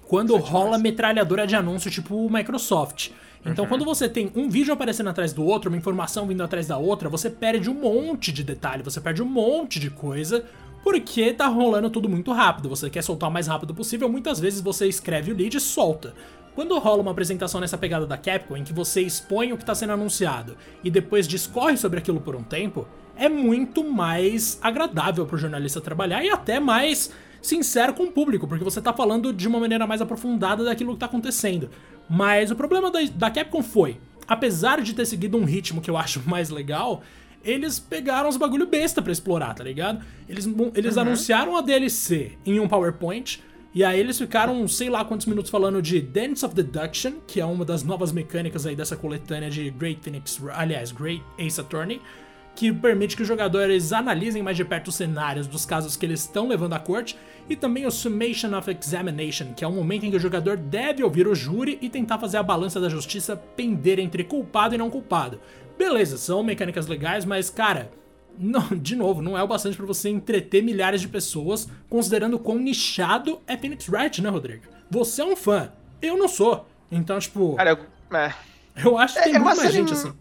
quando 0.07 0.35
rola 0.38 0.80
metralhadora 0.80 1.45
de 1.45 1.56
anúncio 1.56 1.91
tipo 1.91 2.15
o 2.15 2.33
Microsoft. 2.33 3.12
Então, 3.45 3.65
uhum. 3.65 3.69
quando 3.69 3.85
você 3.85 4.09
tem 4.09 4.31
um 4.35 4.50
vídeo 4.50 4.74
aparecendo 4.74 5.09
atrás 5.09 5.33
do 5.33 5.45
outro, 5.45 5.69
uma 5.69 5.77
informação 5.77 6.25
vindo 6.25 6.41
atrás 6.41 6.65
da 6.65 6.77
outra, 6.77 7.09
você 7.09 7.30
perde 7.30 7.69
um 7.69 7.75
monte 7.75 8.31
de 8.31 8.44
detalhe, 8.44 8.81
você 8.81 9.00
perde 9.00 9.21
um 9.21 9.27
monte 9.27 9.80
de 9.80 9.91
coisa, 9.91 10.45
porque 10.83 11.31
tá 11.31 11.47
rolando 11.47 11.89
tudo 11.89 12.09
muito 12.09 12.31
rápido. 12.31 12.69
Você 12.69 12.89
quer 12.89 13.03
soltar 13.03 13.30
o 13.30 13.31
mais 13.31 13.47
rápido 13.47 13.74
possível, 13.75 14.09
muitas 14.09 14.39
vezes 14.39 14.62
você 14.62 14.88
escreve 14.88 15.31
o 15.31 15.35
lead 15.35 15.56
e 15.56 15.59
solta. 15.59 16.13
Quando 16.55 16.77
rola 16.77 17.01
uma 17.01 17.11
apresentação 17.11 17.59
nessa 17.59 17.77
pegada 17.77 18.05
da 18.05 18.17
Capcom, 18.17 18.55
em 18.55 18.63
que 18.63 18.73
você 18.73 19.01
expõe 19.01 19.51
o 19.51 19.57
que 19.57 19.63
está 19.63 19.73
sendo 19.73 19.94
anunciado 19.94 20.55
e 20.83 20.91
depois 20.91 21.27
discorre 21.27 21.77
sobre 21.77 22.00
aquilo 22.00 22.21
por 22.21 22.35
um 22.35 22.44
tempo, 22.44 22.88
é 23.15 23.27
muito 23.27 23.83
mais 23.83 24.59
agradável 24.61 25.25
para 25.25 25.35
o 25.35 25.39
jornalista 25.39 25.81
trabalhar 25.81 26.23
e 26.23 26.29
até 26.29 26.59
mais 26.59 27.11
sincero 27.41 27.94
com 27.94 28.03
o 28.03 28.11
público, 28.11 28.47
porque 28.47 28.63
você 28.63 28.79
está 28.79 28.94
falando 28.94 29.33
de 29.33 29.47
uma 29.47 29.59
maneira 29.59 29.88
mais 29.88 30.01
aprofundada 30.01 30.63
daquilo 30.63 30.91
que 30.91 30.97
está 30.97 31.07
acontecendo. 31.07 31.69
Mas 32.07 32.51
o 32.51 32.56
problema 32.56 32.91
da, 32.91 32.99
da 33.15 33.31
Capcom 33.31 33.63
foi, 33.63 33.97
apesar 34.27 34.81
de 34.81 34.94
ter 34.94 35.06
seguido 35.06 35.38
um 35.38 35.45
ritmo 35.45 35.81
que 35.81 35.89
eu 35.89 35.97
acho 35.97 36.21
mais 36.29 36.49
legal, 36.49 37.01
eles 37.44 37.79
pegaram 37.79 38.29
os 38.29 38.38
bagulho 38.38 38.67
besta 38.67 39.01
para 39.01 39.11
explorar, 39.11 39.53
tá 39.53 39.63
ligado? 39.63 40.03
Eles, 40.29 40.47
eles 40.75 40.95
uhum. 40.95 41.01
anunciaram 41.01 41.57
a 41.57 41.61
DLC 41.61 42.38
em 42.45 42.59
um 42.59 42.67
PowerPoint, 42.67 43.44
e 43.73 43.83
aí 43.83 43.99
eles 43.99 44.17
ficaram 44.17 44.67
sei 44.67 44.89
lá 44.89 45.03
quantos 45.03 45.25
minutos 45.25 45.49
falando 45.49 45.81
de 45.81 45.99
Dance 45.99 46.45
of 46.45 46.53
Deduction, 46.53 47.13
que 47.25 47.41
é 47.41 47.45
uma 47.45 47.65
das 47.65 47.83
novas 47.83 48.11
mecânicas 48.11 48.65
aí 48.65 48.75
dessa 48.75 48.95
coletânea 48.95 49.49
de 49.49 49.69
Great 49.71 50.01
Phoenix, 50.03 50.39
aliás, 50.53 50.91
Great 50.91 51.23
Ace 51.39 51.59
Attorney, 51.59 51.99
que 52.55 52.71
permite 52.71 53.15
que 53.15 53.23
os 53.23 53.27
jogadores 53.27 53.91
analisem 53.91 54.43
mais 54.43 54.55
de 54.55 54.63
perto 54.63 54.89
os 54.89 54.95
cenários 54.95 55.47
dos 55.47 55.65
casos 55.65 55.95
que 55.95 56.05
eles 56.05 56.21
estão 56.21 56.47
levando 56.47 56.73
à 56.73 56.79
corte, 56.79 57.17
e 57.49 57.55
também 57.55 57.85
o 57.85 57.91
Summation 57.91 58.55
of 58.55 58.69
Examination, 58.69 59.53
que 59.53 59.65
é 59.65 59.67
um 59.67 59.73
momento 59.73 60.05
em 60.05 60.11
que 60.11 60.17
o 60.17 60.19
jogador 60.19 60.55
deve 60.55 61.03
ouvir 61.03 61.27
o 61.27 61.35
júri 61.35 61.77
e 61.81 61.89
tentar 61.89 62.19
fazer 62.19 62.37
a 62.37 62.43
balança 62.43 62.79
da 62.79 62.89
justiça 62.89 63.35
pender 63.35 63.99
entre 63.99 64.23
culpado 64.23 64.75
e 64.75 64.77
não 64.77 64.89
culpado. 64.89 65.41
Beleza, 65.77 66.17
são 66.17 66.43
mecânicas 66.43 66.87
legais, 66.87 67.25
mas 67.25 67.49
cara, 67.49 67.91
não, 68.38 68.68
de 68.77 68.95
novo, 68.95 69.21
não 69.21 69.38
é 69.38 69.44
o 69.44 69.47
bastante 69.47 69.77
para 69.77 69.85
você 69.85 70.09
entreter 70.09 70.62
milhares 70.62 71.01
de 71.01 71.07
pessoas, 71.07 71.68
considerando 71.89 72.39
quão 72.39 72.57
nichado 72.57 73.42
é 73.47 73.57
Phoenix 73.57 73.87
Wright, 73.87 74.21
né, 74.21 74.30
Rodrigo? 74.30 74.63
Você 74.90 75.21
é 75.21 75.25
um 75.25 75.35
fã, 75.35 75.71
eu 76.02 76.18
não 76.18 76.28
sou. 76.28 76.68
Então, 76.92 77.19
tipo. 77.19 77.56
Cara, 77.56 77.71
eu, 77.71 78.18
é. 78.18 78.33
eu 78.83 78.97
acho 78.97 79.16
que 79.16 79.19
é, 79.19 79.23
tem 79.23 79.35
é 79.35 79.40
muita 79.40 79.56
série, 79.56 79.73
gente 79.73 79.94
assim. 79.94 80.13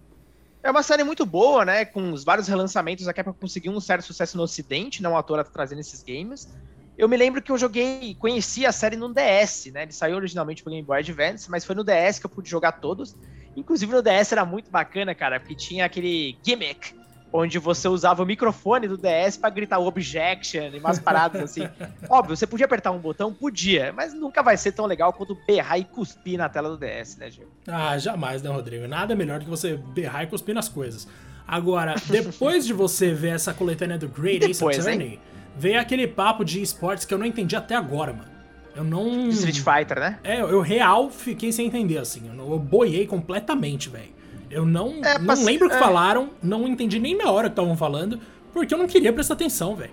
É 0.62 0.70
uma 0.70 0.82
série 0.82 1.02
muito 1.02 1.26
boa, 1.26 1.64
né? 1.64 1.84
Com 1.84 2.12
os 2.12 2.22
vários 2.22 2.46
relançamentos, 2.46 3.08
a 3.08 3.12
Capcom 3.12 3.34
conseguiu 3.34 3.72
um 3.72 3.80
certo 3.80 4.04
sucesso 4.04 4.36
no 4.36 4.44
ocidente, 4.44 5.02
não 5.02 5.16
a 5.16 5.22
toa 5.22 5.42
tá 5.42 5.50
trazendo 5.52 5.80
esses 5.80 6.02
games. 6.02 6.48
Eu 6.96 7.08
me 7.08 7.16
lembro 7.16 7.42
que 7.42 7.50
eu 7.50 7.58
joguei, 7.58 8.14
conheci 8.14 8.64
a 8.64 8.70
série 8.70 8.96
no 8.96 9.12
DS, 9.12 9.72
né? 9.72 9.82
Ele 9.82 9.92
saiu 9.92 10.14
originalmente 10.14 10.62
pro 10.62 10.70
Game 10.70 10.86
Boy 10.86 11.00
Advance, 11.00 11.50
mas 11.50 11.64
foi 11.64 11.74
no 11.74 11.82
DS 11.82 12.20
que 12.20 12.26
eu 12.26 12.30
pude 12.30 12.48
jogar 12.48 12.72
todos. 12.72 13.16
Inclusive 13.56 13.92
no 13.92 14.02
DS 14.02 14.30
era 14.30 14.44
muito 14.44 14.70
bacana, 14.70 15.14
cara, 15.14 15.40
porque 15.40 15.54
tinha 15.54 15.84
aquele 15.84 16.38
gimmick 16.42 16.94
onde 17.32 17.58
você 17.58 17.88
usava 17.88 18.22
o 18.22 18.26
microfone 18.26 18.86
do 18.86 18.98
DS 18.98 19.36
para 19.36 19.50
gritar 19.50 19.78
objection 19.78 20.70
e 20.72 20.78
umas 20.78 20.98
paradas 20.98 21.42
assim. 21.42 21.62
Óbvio, 22.08 22.36
você 22.36 22.46
podia 22.46 22.66
apertar 22.66 22.90
um 22.90 22.98
botão? 22.98 23.32
Podia, 23.32 23.92
mas 23.92 24.12
nunca 24.12 24.42
vai 24.42 24.56
ser 24.56 24.72
tão 24.72 24.84
legal 24.84 25.12
quanto 25.12 25.36
berrar 25.46 25.78
e 25.78 25.84
cuspir 25.84 26.36
na 26.36 26.48
tela 26.48 26.68
do 26.68 26.76
DS, 26.76 27.16
né, 27.16 27.30
Gil? 27.30 27.46
Ah, 27.66 27.96
jamais, 27.96 28.42
né, 28.42 28.50
Rodrigo? 28.50 28.86
Nada 28.86 29.14
melhor 29.14 29.38
do 29.38 29.44
que 29.44 29.50
você 29.50 29.76
berrar 29.76 30.24
e 30.24 30.26
cuspir 30.26 30.54
nas 30.54 30.68
coisas. 30.68 31.08
Agora, 31.46 31.94
depois 32.08 32.66
de 32.66 32.72
você 32.72 33.12
ver 33.12 33.34
essa 33.34 33.52
coletânea 33.52 33.98
do 33.98 34.08
Great 34.08 34.40
depois, 34.40 34.78
Ace 34.78 34.88
Attorney, 34.88 35.14
hein? 35.14 35.20
veio 35.56 35.80
aquele 35.80 36.06
papo 36.06 36.44
de 36.44 36.62
esportes 36.62 37.04
que 37.04 37.12
eu 37.12 37.18
não 37.18 37.26
entendi 37.26 37.56
até 37.56 37.74
agora, 37.74 38.12
mano. 38.12 38.30
Eu 38.74 38.84
não. 38.84 39.28
Street 39.28 39.58
Fighter, 39.58 40.00
né? 40.00 40.18
É, 40.24 40.40
eu 40.40 40.60
real 40.60 41.10
fiquei 41.10 41.52
sem 41.52 41.66
entender, 41.66 41.98
assim. 41.98 42.22
Eu, 42.26 42.52
eu 42.52 42.58
boiei 42.58 43.06
completamente, 43.06 43.88
velho. 43.88 44.21
Eu 44.52 44.66
não, 44.66 45.00
é, 45.02 45.18
não 45.18 45.42
lembro 45.42 45.66
o 45.66 45.70
que 45.70 45.76
é. 45.76 45.78
falaram, 45.78 46.30
não 46.42 46.68
entendi 46.68 46.98
nem 46.98 47.16
na 47.16 47.30
hora 47.30 47.48
que 47.48 47.54
estavam 47.54 47.74
falando, 47.74 48.20
porque 48.52 48.74
eu 48.74 48.78
não 48.78 48.86
queria 48.86 49.10
prestar 49.10 49.32
atenção, 49.32 49.74
velho. 49.74 49.90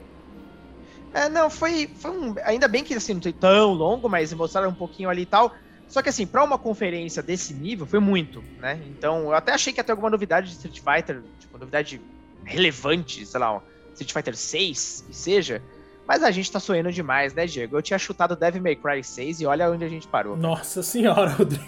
É, 1.14 1.30
não, 1.30 1.50
foi, 1.50 1.90
foi 1.96 2.12
um, 2.12 2.36
ainda 2.44 2.68
bem 2.68 2.84
que 2.84 2.94
assim, 2.94 3.14
não 3.14 3.22
foi 3.22 3.32
tão 3.32 3.74
longo, 3.74 4.10
mas 4.10 4.34
mostraram 4.34 4.70
um 4.70 4.74
pouquinho 4.74 5.10
ali 5.10 5.22
e 5.22 5.26
tal. 5.26 5.56
Só 5.88 6.02
que 6.02 6.10
assim, 6.10 6.28
para 6.28 6.44
uma 6.44 6.58
conferência 6.58 7.24
desse 7.24 7.54
nível, 7.54 7.86
foi 7.86 8.00
muito, 8.00 8.44
né? 8.60 8.80
Então, 8.90 9.24
eu 9.24 9.34
até 9.34 9.54
achei 9.54 9.72
que 9.72 9.80
ia 9.80 9.84
ter 9.84 9.94
alguma 9.94 10.10
novidade 10.10 10.48
de 10.50 10.54
Street 10.54 10.82
Fighter, 10.82 11.24
tipo, 11.40 11.58
novidade 11.58 12.02
relevante, 12.44 13.26
sei 13.26 13.40
lá, 13.40 13.62
Street 13.94 14.12
Fighter 14.12 14.36
6, 14.36 15.06
que 15.08 15.16
seja. 15.16 15.64
Mas 16.06 16.22
a 16.22 16.32
gente 16.32 16.52
tá 16.52 16.60
sonhando 16.60 16.92
demais, 16.92 17.34
né, 17.34 17.46
Diego? 17.46 17.78
Eu 17.78 17.82
tinha 17.82 17.98
chutado 17.98 18.36
Devil 18.36 18.62
May 18.62 18.76
Cry 18.76 19.04
6 19.04 19.42
e 19.42 19.46
olha 19.46 19.72
onde 19.72 19.86
a 19.86 19.90
gente 19.90 20.08
parou. 20.08 20.36
Nossa 20.36 20.84
senhora, 20.84 21.30
Rodrigo. 21.34 21.64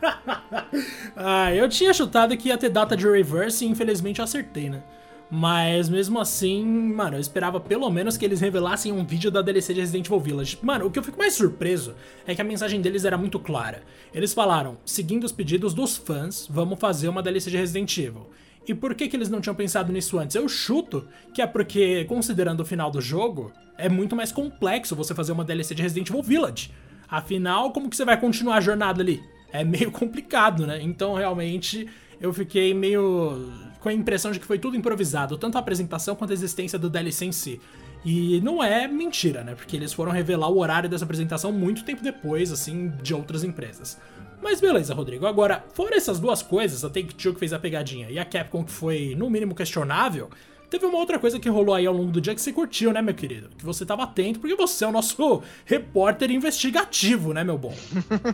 ah, 1.16 1.54
eu 1.54 1.68
tinha 1.68 1.92
chutado 1.92 2.36
que 2.36 2.48
ia 2.48 2.58
ter 2.58 2.68
data 2.68 2.96
de 2.96 3.08
reverse 3.08 3.64
e 3.64 3.68
infelizmente 3.68 4.18
eu 4.18 4.24
acertei, 4.24 4.68
né? 4.68 4.82
Mas 5.28 5.88
mesmo 5.88 6.20
assim, 6.20 6.64
mano, 6.64 7.16
eu 7.16 7.20
esperava 7.20 7.58
pelo 7.58 7.90
menos 7.90 8.16
que 8.16 8.24
eles 8.24 8.40
revelassem 8.40 8.92
um 8.92 9.04
vídeo 9.04 9.30
da 9.30 9.42
DLC 9.42 9.74
de 9.74 9.80
Resident 9.80 10.06
Evil 10.06 10.20
Village. 10.20 10.58
Mano, 10.62 10.86
o 10.86 10.90
que 10.90 10.98
eu 10.98 11.02
fico 11.02 11.18
mais 11.18 11.34
surpreso 11.34 11.94
é 12.24 12.34
que 12.34 12.40
a 12.40 12.44
mensagem 12.44 12.80
deles 12.80 13.04
era 13.04 13.18
muito 13.18 13.40
clara. 13.40 13.82
Eles 14.14 14.32
falaram: 14.32 14.78
seguindo 14.84 15.24
os 15.24 15.32
pedidos 15.32 15.74
dos 15.74 15.96
fãs, 15.96 16.46
vamos 16.48 16.78
fazer 16.78 17.08
uma 17.08 17.22
DLC 17.22 17.50
de 17.50 17.56
Resident 17.56 17.98
Evil. 17.98 18.28
E 18.68 18.74
por 18.74 18.94
que, 18.94 19.08
que 19.08 19.16
eles 19.16 19.28
não 19.28 19.40
tinham 19.40 19.54
pensado 19.54 19.92
nisso 19.92 20.18
antes? 20.18 20.36
Eu 20.36 20.48
chuto 20.48 21.06
que 21.32 21.42
é 21.42 21.46
porque, 21.46 22.04
considerando 22.04 22.60
o 22.60 22.64
final 22.64 22.90
do 22.90 23.00
jogo, 23.00 23.52
é 23.76 23.88
muito 23.88 24.16
mais 24.16 24.32
complexo 24.32 24.96
você 24.96 25.14
fazer 25.14 25.32
uma 25.32 25.44
DLC 25.44 25.74
de 25.74 25.82
Resident 25.82 26.08
Evil 26.08 26.22
Village. 26.22 26.70
Afinal, 27.08 27.72
como 27.72 27.88
que 27.88 27.96
você 27.96 28.04
vai 28.04 28.18
continuar 28.18 28.56
a 28.56 28.60
jornada 28.60 29.02
ali? 29.02 29.22
É 29.52 29.64
meio 29.64 29.90
complicado, 29.90 30.66
né? 30.66 30.80
Então, 30.82 31.14
realmente, 31.14 31.88
eu 32.20 32.32
fiquei 32.32 32.74
meio 32.74 33.52
com 33.80 33.88
a 33.88 33.92
impressão 33.92 34.32
de 34.32 34.40
que 34.40 34.46
foi 34.46 34.58
tudo 34.58 34.76
improvisado, 34.76 35.38
tanto 35.38 35.56
a 35.56 35.60
apresentação 35.60 36.16
quanto 36.16 36.30
a 36.30 36.34
existência 36.34 36.78
do 36.78 36.90
DLC 36.90 37.26
em 37.26 37.32
si. 37.32 37.60
E 38.04 38.40
não 38.40 38.62
é 38.62 38.86
mentira, 38.86 39.42
né? 39.42 39.54
Porque 39.54 39.76
eles 39.76 39.92
foram 39.92 40.12
revelar 40.12 40.48
o 40.48 40.58
horário 40.58 40.88
dessa 40.88 41.04
apresentação 41.04 41.52
muito 41.52 41.84
tempo 41.84 42.02
depois, 42.02 42.52
assim, 42.52 42.92
de 43.02 43.14
outras 43.14 43.42
empresas. 43.42 43.98
Mas 44.42 44.60
beleza, 44.60 44.94
Rodrigo. 44.94 45.26
Agora, 45.26 45.64
fora 45.74 45.96
essas 45.96 46.20
duas 46.20 46.42
coisas, 46.42 46.84
a 46.84 46.88
Take-Two 46.88 47.34
que 47.34 47.40
fez 47.40 47.52
a 47.52 47.58
pegadinha 47.58 48.10
e 48.10 48.18
a 48.18 48.24
Capcom 48.24 48.64
que 48.64 48.70
foi, 48.70 49.14
no 49.16 49.28
mínimo, 49.28 49.54
questionável, 49.54 50.30
Teve 50.68 50.84
uma 50.84 50.98
outra 50.98 51.18
coisa 51.18 51.38
que 51.38 51.48
rolou 51.48 51.74
aí 51.74 51.86
ao 51.86 51.94
longo 51.94 52.10
do 52.10 52.20
dia 52.20 52.34
que 52.34 52.40
você 52.40 52.52
curtiu, 52.52 52.92
né, 52.92 53.00
meu 53.00 53.14
querido? 53.14 53.50
Que 53.56 53.64
você 53.64 53.86
tava 53.86 54.02
atento, 54.02 54.40
porque 54.40 54.56
você 54.56 54.84
é 54.84 54.88
o 54.88 54.92
nosso 54.92 55.42
repórter 55.64 56.30
investigativo, 56.30 57.32
né, 57.32 57.44
meu 57.44 57.56
bom? 57.56 57.74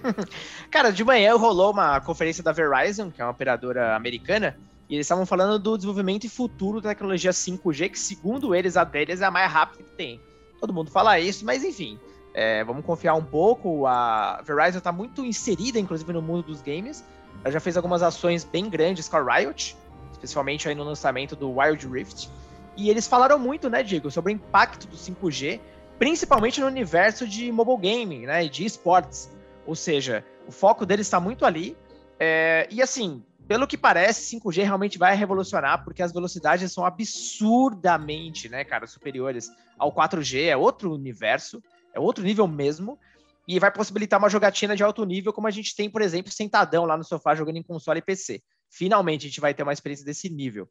Cara, 0.71 0.91
de 0.91 1.05
manhã 1.05 1.35
rolou 1.37 1.73
uma 1.73 2.01
conferência 2.01 2.43
da 2.43 2.53
Verizon, 2.53 3.11
que 3.11 3.21
é 3.21 3.25
uma 3.25 3.33
operadora 3.33 3.95
americana, 3.95 4.57
e 4.89 4.95
eles 4.95 5.07
estavam 5.07 5.27
falando 5.27 5.59
do 5.59 5.77
desenvolvimento 5.77 6.25
e 6.25 6.29
futuro 6.29 6.81
da 6.81 6.91
tecnologia 6.91 7.31
5G, 7.31 7.91
que 7.91 7.99
segundo 7.99 8.55
eles, 8.55 8.77
a 8.77 8.85
deles 8.85 9.21
é 9.21 9.25
a 9.25 9.31
mais 9.31 9.51
rápida 9.51 9.83
que 9.83 9.93
tem. 9.97 10.21
Todo 10.61 10.73
mundo 10.73 10.91
fala 10.91 11.19
isso, 11.19 11.45
mas 11.45 11.65
enfim, 11.65 11.99
é, 12.35 12.65
vamos 12.65 12.85
confiar 12.85 13.15
um 13.15 13.25
pouco. 13.25 13.87
A 13.87 14.41
Verizon 14.43 14.79
está 14.79 14.93
muito 14.93 15.25
inserida, 15.25 15.79
inclusive, 15.79 16.13
no 16.13 16.23
mundo 16.23 16.45
dos 16.45 16.63
games. 16.63 17.05
Ela 17.45 17.53
já 17.53 17.61
fez 17.61 17.77
algumas 17.77 18.03
ações 18.03 18.45
bem 18.45 18.69
grandes 18.69 19.09
com 19.09 19.17
a 19.17 19.37
Riot, 19.37 19.77
especialmente 20.23 20.69
aí 20.69 20.75
no 20.75 20.85
lançamento 20.85 21.35
do 21.35 21.59
Wild 21.59 21.87
Rift. 21.89 22.31
E 22.77 22.89
eles 22.89 23.07
falaram 23.07 23.39
muito, 23.39 23.69
né, 23.69 23.83
Diego, 23.83 24.11
sobre 24.11 24.33
o 24.33 24.35
impacto 24.35 24.87
do 24.87 24.97
5G, 24.97 25.61
principalmente 25.99 26.61
no 26.61 26.67
universo 26.67 27.27
de 27.27 27.51
mobile 27.51 27.77
gaming, 27.77 28.27
né, 28.27 28.47
de 28.47 28.65
esportes. 28.65 29.31
Ou 29.67 29.75
seja, 29.75 30.25
o 30.47 30.53
foco 30.53 30.87
deles 30.87 31.07
está 31.07 31.21
muito 31.21 31.45
ali. 31.45 31.77
É, 32.19 32.69
e 32.71 32.81
assim, 32.81 33.23
pelo 33.49 33.67
que 33.67 33.77
parece, 33.77 34.37
5G 34.37 34.63
realmente 34.63 34.97
vai 34.97 35.15
revolucionar, 35.17 35.85
porque 35.85 36.03
as 36.03 36.13
velocidades 36.13 36.73
são 36.73 36.87
absurdamente, 36.87 38.49
né, 38.49 38.65
cara, 38.65 38.87
superiores 38.87 39.51
ao 39.77 39.93
4G, 39.93 40.47
é 40.47 40.57
outro 40.57 40.95
universo 40.95 41.63
é 41.95 42.01
outro 42.01 42.25
nível 42.25 42.49
mesmo, 42.49 42.99
e 43.47 43.59
vai 43.59 43.71
possibilitar 43.71 44.19
uma 44.19 44.31
jogatina 44.31 44.77
de 44.77 44.83
alto 44.83 45.05
nível, 45.05 45.33
como 45.33 45.47
a 45.47 45.51
gente 45.51 45.75
tem, 45.75 45.91
por 45.91 46.01
exemplo, 46.01 46.33
sentadão 46.33 46.85
lá 46.85 46.97
no 46.97 47.05
sofá 47.05 47.35
jogando 47.35 47.57
em 47.57 47.63
console 47.63 47.99
e 47.99 48.03
PC. 48.03 48.43
Finalmente 48.73 49.27
a 49.27 49.29
gente 49.29 49.41
vai 49.41 49.53
ter 49.53 49.63
uma 49.63 49.73
experiência 49.73 50.05
desse 50.05 50.31
nível. 50.31 50.67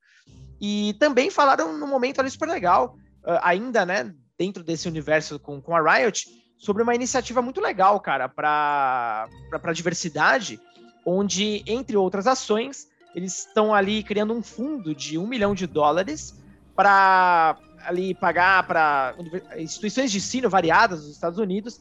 E 0.60 0.96
também 1.00 1.29
falaram 1.29 1.77
num 1.77 1.88
momento 1.88 2.20
ali 2.20 2.31
super 2.31 2.50
legal, 2.50 2.98
uh, 3.24 3.38
ainda, 3.43 3.86
né, 3.86 4.12
dentro 4.36 4.63
desse 4.63 4.88
universo 4.88 5.39
com, 5.39 5.62
com 5.62 5.75
a 5.75 5.98
Riot, 5.98 6.27
sobre 6.58 6.81
uma 6.81 6.96
iniciativa 6.96 7.43
muito 7.43 7.62
legal, 7.62 8.00
cara, 8.00 8.27
para 8.27 9.27
a 9.51 9.74
diversidade, 9.74 10.60
onde, 11.05 11.63
entre 11.67 11.96
outras 11.96 12.25
ações, 12.25 12.88
eles 13.13 13.46
estão 13.46 13.72
ali 13.72 14.03
criando 14.03 14.34
um 14.34 14.41
fundo 14.41 14.96
de 14.96 15.20
um 15.20 15.27
milhão 15.27 15.53
de 15.53 15.67
dólares 15.67 16.36
para 16.75 17.55
ali 17.86 18.15
pagar 18.15 18.65
para 18.65 19.15
instituições 19.58 20.12
de 20.12 20.17
ensino 20.17 20.50
variadas 20.50 21.01
dos 21.01 21.12
Estados 21.12 21.38
Unidos 21.38 21.79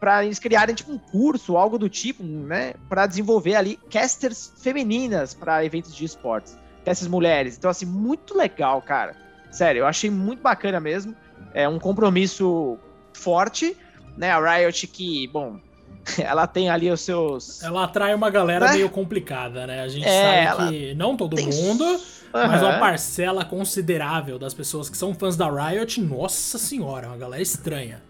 para 0.00 0.24
eles 0.24 0.38
criarem 0.38 0.74
tipo 0.74 0.90
um 0.90 0.98
curso, 0.98 1.56
algo 1.56 1.78
do 1.78 1.88
tipo, 1.88 2.24
né, 2.24 2.72
para 2.88 3.06
desenvolver 3.06 3.54
ali 3.54 3.78
casters 3.90 4.52
femininas 4.56 5.34
para 5.34 5.64
eventos 5.64 5.94
de 5.94 6.04
esportes, 6.04 6.58
casters 6.84 7.08
mulheres. 7.08 7.56
Então 7.56 7.70
assim, 7.70 7.84
muito 7.84 8.36
legal, 8.36 8.80
cara. 8.80 9.14
Sério, 9.50 9.80
eu 9.80 9.86
achei 9.86 10.08
muito 10.08 10.42
bacana 10.42 10.80
mesmo. 10.80 11.14
É 11.52 11.68
um 11.68 11.78
compromisso 11.78 12.78
forte, 13.12 13.76
né? 14.16 14.30
A 14.30 14.56
Riot 14.56 14.86
que, 14.86 15.28
bom, 15.28 15.58
ela 16.18 16.46
tem 16.46 16.70
ali 16.70 16.90
os 16.90 17.00
seus. 17.00 17.62
Ela 17.62 17.84
atrai 17.84 18.14
uma 18.14 18.30
galera 18.30 18.66
né? 18.66 18.72
meio 18.74 18.88
complicada, 18.88 19.66
né? 19.66 19.82
A 19.82 19.88
gente 19.88 20.06
é, 20.06 20.46
sabe 20.46 20.70
que 20.70 20.94
não 20.94 21.16
todo 21.16 21.36
mundo, 21.36 22.00
Uhum. 22.32 22.46
Mas 22.46 22.62
uma 22.62 22.78
parcela 22.78 23.44
considerável 23.44 24.38
das 24.38 24.54
pessoas 24.54 24.88
que 24.88 24.96
são 24.96 25.12
fãs 25.12 25.36
da 25.36 25.50
Riot, 25.50 26.00
nossa 26.00 26.58
senhora, 26.58 27.08
uma 27.08 27.16
galera 27.16 27.42
estranha. 27.42 28.00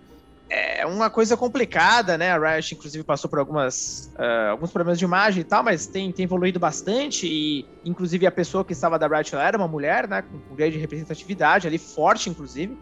É 0.53 0.85
uma 0.85 1.09
coisa 1.09 1.37
complicada, 1.37 2.19
né? 2.19 2.33
A 2.33 2.37
Riot, 2.37 2.75
inclusive, 2.75 3.05
passou 3.05 3.31
por 3.31 3.39
algumas, 3.39 4.13
uh, 4.19 4.51
alguns 4.51 4.73
problemas 4.73 4.99
de 4.99 5.05
imagem 5.05 5.43
e 5.43 5.45
tal, 5.45 5.63
mas 5.63 5.87
tem, 5.87 6.11
tem 6.11 6.25
evoluído 6.25 6.59
bastante. 6.59 7.25
E, 7.27 7.65
inclusive, 7.85 8.27
a 8.27 8.33
pessoa 8.33 8.65
que 8.65 8.73
estava 8.73 8.99
da 8.99 9.07
Riot 9.07 9.37
era 9.37 9.57
uma 9.57 9.69
mulher, 9.69 10.09
né? 10.09 10.23
Com, 10.23 10.57
grande 10.57 10.77
representatividade, 10.77 11.69
ali, 11.69 11.79
forte, 11.79 12.29
inclusive. 12.29 12.77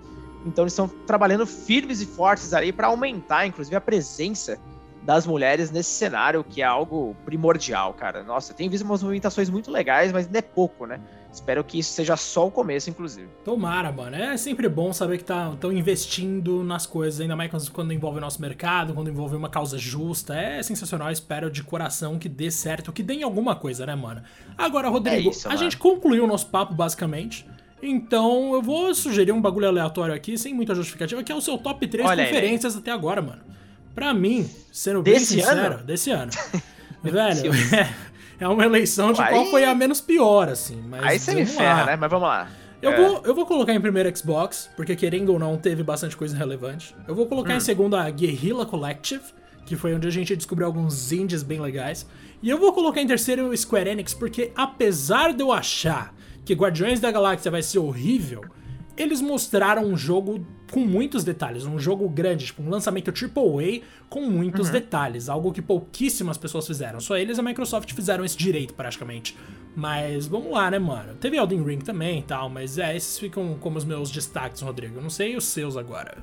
Então, 0.46 0.64
eles 0.64 0.72
estão 0.72 0.88
trabalhando 0.88 1.46
firmes 1.46 2.00
e 2.00 2.06
fortes 2.06 2.54
ali 2.54 2.72
para 2.72 2.87
aumentar, 2.87 3.46
inclusive, 3.46 3.76
a 3.76 3.80
presença 3.82 4.58
das 5.02 5.26
mulheres 5.26 5.70
nesse 5.70 5.90
cenário, 5.90 6.42
que 6.42 6.62
é 6.62 6.64
algo 6.64 7.14
primordial, 7.26 7.92
cara. 7.92 8.22
Nossa, 8.22 8.54
tem 8.54 8.68
visto 8.70 8.84
umas 8.84 9.02
movimentações 9.02 9.50
muito 9.50 9.70
legais, 9.70 10.10
mas 10.10 10.25
ainda 10.25 10.38
é 10.38 10.42
pouco, 10.42 10.87
né? 10.87 11.00
Espero 11.38 11.62
que 11.62 11.78
isso 11.78 11.92
seja 11.92 12.16
só 12.16 12.49
o 12.49 12.50
começo, 12.50 12.90
inclusive. 12.90 13.28
Tomara, 13.45 13.92
mano. 13.92 14.16
É 14.16 14.37
sempre 14.37 14.68
bom 14.68 14.92
saber 14.92 15.18
que 15.18 15.23
estão 15.23 15.54
tá, 15.57 15.68
investindo 15.68 16.64
nas 16.64 16.85
coisas, 16.85 17.21
ainda 17.21 17.37
mais 17.37 17.68
quando 17.68 17.92
envolve 17.92 18.18
o 18.18 18.21
nosso 18.21 18.42
mercado, 18.42 18.92
quando 18.92 19.09
envolve 19.09 19.37
uma 19.37 19.49
causa 19.49 19.78
justa. 19.78 20.35
É 20.35 20.61
sensacional. 20.64 21.12
Espero 21.12 21.49
de 21.49 21.62
coração 21.62 22.18
que 22.18 22.28
dê 22.28 22.50
certo, 22.50 22.92
que 22.92 23.04
dê 23.04 23.14
em 23.14 23.23
alguma 23.23 23.54
coisa, 23.54 23.87
né, 23.87 23.95
mano? 23.95 24.21
Agora, 24.57 24.88
Rodrigo, 24.88 25.28
é 25.28 25.30
isso, 25.30 25.49
a 25.49 25.54
gente 25.54 25.76
concluiu 25.76 26.25
o 26.25 26.26
nosso 26.26 26.49
papo, 26.49 26.75
basicamente. 26.75 27.47
Então, 27.80 28.52
eu 28.52 28.61
vou 28.61 28.92
sugerir 28.92 29.30
um 29.30 29.40
bagulho 29.40 29.68
aleatório 29.68 30.12
aqui, 30.12 30.37
sem 30.37 30.52
muita 30.52 30.75
justificativa, 30.75 31.23
que 31.23 31.30
é 31.30 31.35
o 31.37 31.40
seu 31.40 31.57
top 31.57 31.87
3 31.87 32.04
Olha 32.04 32.25
conferências 32.26 32.75
aí. 32.75 32.80
até 32.80 32.90
agora, 32.90 33.23
mano. 33.23 33.42
Pra 33.95 34.12
mim, 34.12 34.50
sendo 34.73 35.02
desse 35.02 35.37
bem 35.37 35.45
sincero, 35.45 35.75
ano? 35.75 35.85
desse 35.85 36.11
ano. 36.11 36.33
velho, 37.00 37.52
é, 37.73 37.95
é, 38.40 38.49
uma 38.49 38.64
eleição 38.64 39.12
de 39.12 39.21
aí... 39.21 39.33
qual 39.33 39.47
foi 39.47 39.64
a 39.64 39.75
menos 39.75 40.00
pior, 40.00 40.49
assim. 40.49 40.83
Mas 40.88 41.02
aí 41.02 41.18
você 41.18 41.35
me 41.35 41.47
ferra, 41.47 41.85
né? 41.87 41.97
Mas 41.97 42.11
vamos 42.11 42.28
lá. 42.28 42.49
Eu, 42.80 42.92
é. 42.92 42.97
vou, 42.97 43.23
eu 43.25 43.35
vou 43.35 43.45
colocar 43.45 43.75
em 43.75 43.80
primeiro 43.80 44.16
Xbox, 44.16 44.71
porque 44.76 44.95
querendo 44.95 45.33
ou 45.33 45.38
não, 45.38 45.57
teve 45.57 45.83
bastante 45.83 46.16
coisa 46.16 46.37
relevante. 46.37 46.95
Eu 47.07 47.14
vou 47.14 47.26
colocar 47.26 47.54
hum. 47.54 47.57
em 47.57 47.61
segundo 47.61 47.97
a 47.97 48.09
Guerrilla 48.09 48.64
Collective, 48.64 49.23
que 49.66 49.76
foi 49.76 49.95
onde 49.95 50.07
a 50.07 50.11
gente 50.11 50.35
descobriu 50.37 50.66
alguns 50.66 51.12
indies 51.12 51.42
bem 51.42 51.61
legais. 51.61 52.07
E 52.40 52.49
eu 52.49 52.57
vou 52.57 52.73
colocar 52.73 53.02
em 53.02 53.07
terceiro 53.07 53.49
o 53.49 53.57
Square 53.57 53.90
Enix, 53.90 54.14
porque 54.14 54.52
apesar 54.54 55.33
de 55.33 55.42
eu 55.42 55.52
achar 55.52 56.14
que 56.45 56.54
Guardiões 56.54 57.00
da 57.00 57.11
Galáxia 57.11 57.50
vai 57.50 57.62
ser 57.62 57.80
horrível, 57.80 58.42
eles 58.97 59.21
mostraram 59.21 59.85
um 59.85 59.97
jogo 59.97 60.47
com 60.70 60.80
muitos 60.80 61.25
detalhes, 61.25 61.64
um 61.64 61.78
jogo 61.78 62.08
grande, 62.08 62.46
tipo 62.46 62.62
um 62.62 62.68
lançamento 62.68 63.10
AAA 63.10 63.82
com 64.08 64.22
muitos 64.22 64.68
uhum. 64.68 64.72
detalhes, 64.72 65.28
algo 65.28 65.52
que 65.52 65.62
pouquíssimas 65.62 66.38
pessoas 66.38 66.66
fizeram. 66.66 67.00
Só 67.00 67.16
eles 67.16 67.38
e 67.38 67.40
a 67.40 67.42
Microsoft 67.42 67.92
fizeram 67.92 68.25
esse 68.25 68.37
direito, 68.37 68.75
praticamente. 68.75 69.37
Mas 69.75 70.26
vamos 70.26 70.50
lá, 70.52 70.70
né, 70.70 70.78
mano? 70.78 71.14
Teve 71.14 71.37
Elden 71.37 71.62
Ring 71.62 71.78
também 71.78 72.20
e 72.20 72.22
tal, 72.22 72.48
mas 72.48 72.78
é, 72.78 72.96
esses 72.96 73.18
ficam 73.18 73.56
como 73.60 73.78
os 73.78 73.84
meus 73.84 74.10
destaques, 74.10 74.60
Rodrigo. 74.60 74.96
Eu 74.96 75.02
não 75.02 75.10
sei 75.10 75.37
os 75.37 75.44
seus 75.44 75.76
agora. 75.76 76.18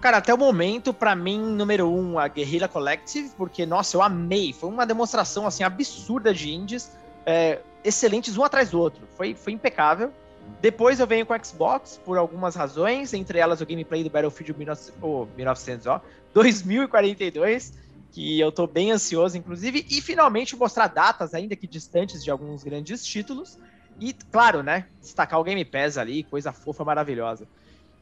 Cara, 0.00 0.18
até 0.18 0.32
o 0.32 0.38
momento, 0.38 0.94
para 0.94 1.16
mim, 1.16 1.40
número 1.40 1.90
um, 1.92 2.18
a 2.18 2.28
Guerrilla 2.28 2.68
Collective, 2.68 3.30
porque, 3.36 3.66
nossa, 3.66 3.96
eu 3.96 4.02
amei. 4.02 4.52
Foi 4.52 4.70
uma 4.70 4.86
demonstração, 4.86 5.44
assim, 5.44 5.64
absurda 5.64 6.32
de 6.32 6.52
indies, 6.52 6.96
é, 7.26 7.58
excelentes 7.82 8.36
um 8.36 8.44
atrás 8.44 8.70
do 8.70 8.78
outro. 8.78 9.08
Foi, 9.16 9.34
foi 9.34 9.52
impecável. 9.52 10.12
Depois 10.60 10.98
eu 10.98 11.06
venho 11.06 11.24
com 11.24 11.34
o 11.34 11.44
Xbox 11.44 12.00
por 12.04 12.18
algumas 12.18 12.54
razões, 12.54 13.14
entre 13.14 13.38
elas 13.38 13.60
o 13.60 13.66
gameplay 13.66 14.02
do 14.02 14.10
Battlefield 14.10 14.56
1900, 14.56 15.02
oh, 15.02 15.26
1900 15.36 15.86
ó, 15.86 16.00
2042, 16.34 17.72
que 18.12 18.40
eu 18.40 18.50
tô 18.50 18.66
bem 18.66 18.90
ansioso, 18.90 19.36
inclusive, 19.36 19.86
e 19.88 20.00
finalmente 20.00 20.56
mostrar 20.56 20.88
datas, 20.88 21.34
ainda 21.34 21.54
que 21.54 21.66
distantes 21.66 22.24
de 22.24 22.30
alguns 22.30 22.64
grandes 22.64 23.04
títulos. 23.04 23.58
E, 24.00 24.12
claro, 24.12 24.62
né, 24.62 24.86
destacar 25.00 25.40
o 25.40 25.44
Game 25.44 25.64
Pass 25.64 25.98
ali, 25.98 26.22
coisa 26.22 26.52
fofa, 26.52 26.84
maravilhosa. 26.84 27.46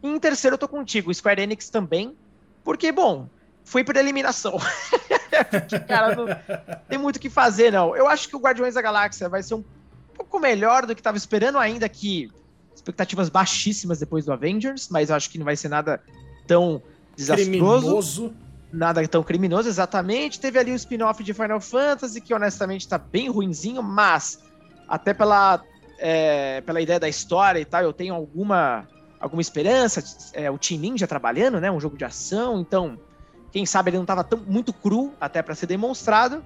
E 0.03 0.09
em 0.09 0.19
terceiro 0.19 0.55
eu 0.55 0.59
tô 0.59 0.69
contigo, 0.69 1.13
Square 1.13 1.43
Enix 1.43 1.71
também, 1.71 2.15
porque, 2.63 2.93
bom, 2.93 3.29
foi 3.65 3.83
por 3.83 3.97
eliminação. 3.97 4.59
cara, 5.89 6.15
não 6.15 6.27
tem 6.89 6.99
muito 6.99 7.17
o 7.17 7.21
que 7.21 7.31
fazer, 7.31 7.73
não. 7.73 7.97
Eu 7.97 8.07
acho 8.07 8.29
que 8.29 8.37
o 8.37 8.39
Guardiões 8.39 8.75
da 8.75 8.83
Galáxia 8.83 9.29
vai 9.29 9.43
ser 9.43 9.55
um 9.55 9.65
pouco 10.17 10.39
melhor 10.39 10.87
do 10.87 10.95
que 10.95 11.01
estava 11.01 11.17
esperando, 11.17 11.59
ainda 11.59 11.89
que 11.89 12.31
expectativas 12.75 13.29
baixíssimas 13.29 13.99
depois 13.99 14.25
do 14.25 14.33
Avengers, 14.33 14.89
mas 14.91 15.11
eu 15.11 15.17
acho 15.17 15.31
que 15.31 15.39
não 15.39 15.45
vai 15.45 15.57
ser 15.57 15.69
nada 15.69 16.01
tão 16.47 16.83
desastroso. 17.17 17.51
Criminoso. 17.51 18.35
Nada 18.73 19.07
tão 19.09 19.23
criminoso, 19.23 19.69
exatamente. 19.69 20.41
Teve 20.41 20.59
ali 20.59 20.71
o 20.71 20.75
um 20.75 20.77
spin-off 20.77 21.23
de 21.23 21.33
Final 21.33 21.61
Fantasy, 21.61 22.21
que 22.21 22.35
honestamente 22.35 22.87
tá 22.87 22.99
bem 22.99 23.31
ruinzinho, 23.31 23.83
mas 23.83 24.41
até 24.89 25.15
pela 25.15 25.63
é, 25.99 26.61
pela 26.63 26.81
ideia 26.81 27.01
da 27.01 27.09
história 27.09 27.59
e 27.59 27.65
tal, 27.65 27.83
eu 27.83 27.93
tenho 27.93 28.15
alguma, 28.15 28.87
alguma 29.19 29.41
esperança. 29.41 30.03
É, 30.33 30.51
o 30.51 30.59
Team 30.59 30.81
Ninja 30.81 31.07
trabalhando, 31.07 31.61
né? 31.61 31.71
Um 31.71 31.81
jogo 31.81 31.97
de 31.97 32.05
ação, 32.05 32.61
então, 32.61 32.99
quem 33.53 33.65
sabe 33.65 33.91
ele 33.91 33.97
não 33.97 34.05
estava 34.05 34.23
tão, 34.23 34.39
muito 34.47 34.73
cru 34.73 35.13
até 35.21 35.43
para 35.43 35.55
ser 35.55 35.67
demonstrado. 35.67 36.45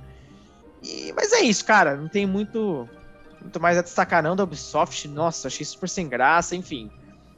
E, 0.83 1.13
mas 1.15 1.33
é 1.33 1.41
isso, 1.41 1.65
cara. 1.65 1.97
Não 1.97 2.09
tem 2.09 2.27
muito, 2.27 2.89
muito 3.41 3.61
mais 3.61 3.79
a 3.79 3.83
destacar, 3.83 4.23
não, 4.23 4.37
da 4.37 4.45
Ubisoft. 4.45 5.09
Nossa, 5.09 5.49
achei 5.49 5.65
super 5.65 5.89
sem 5.89 6.09
graça, 6.09 6.55
enfim. 6.55 6.91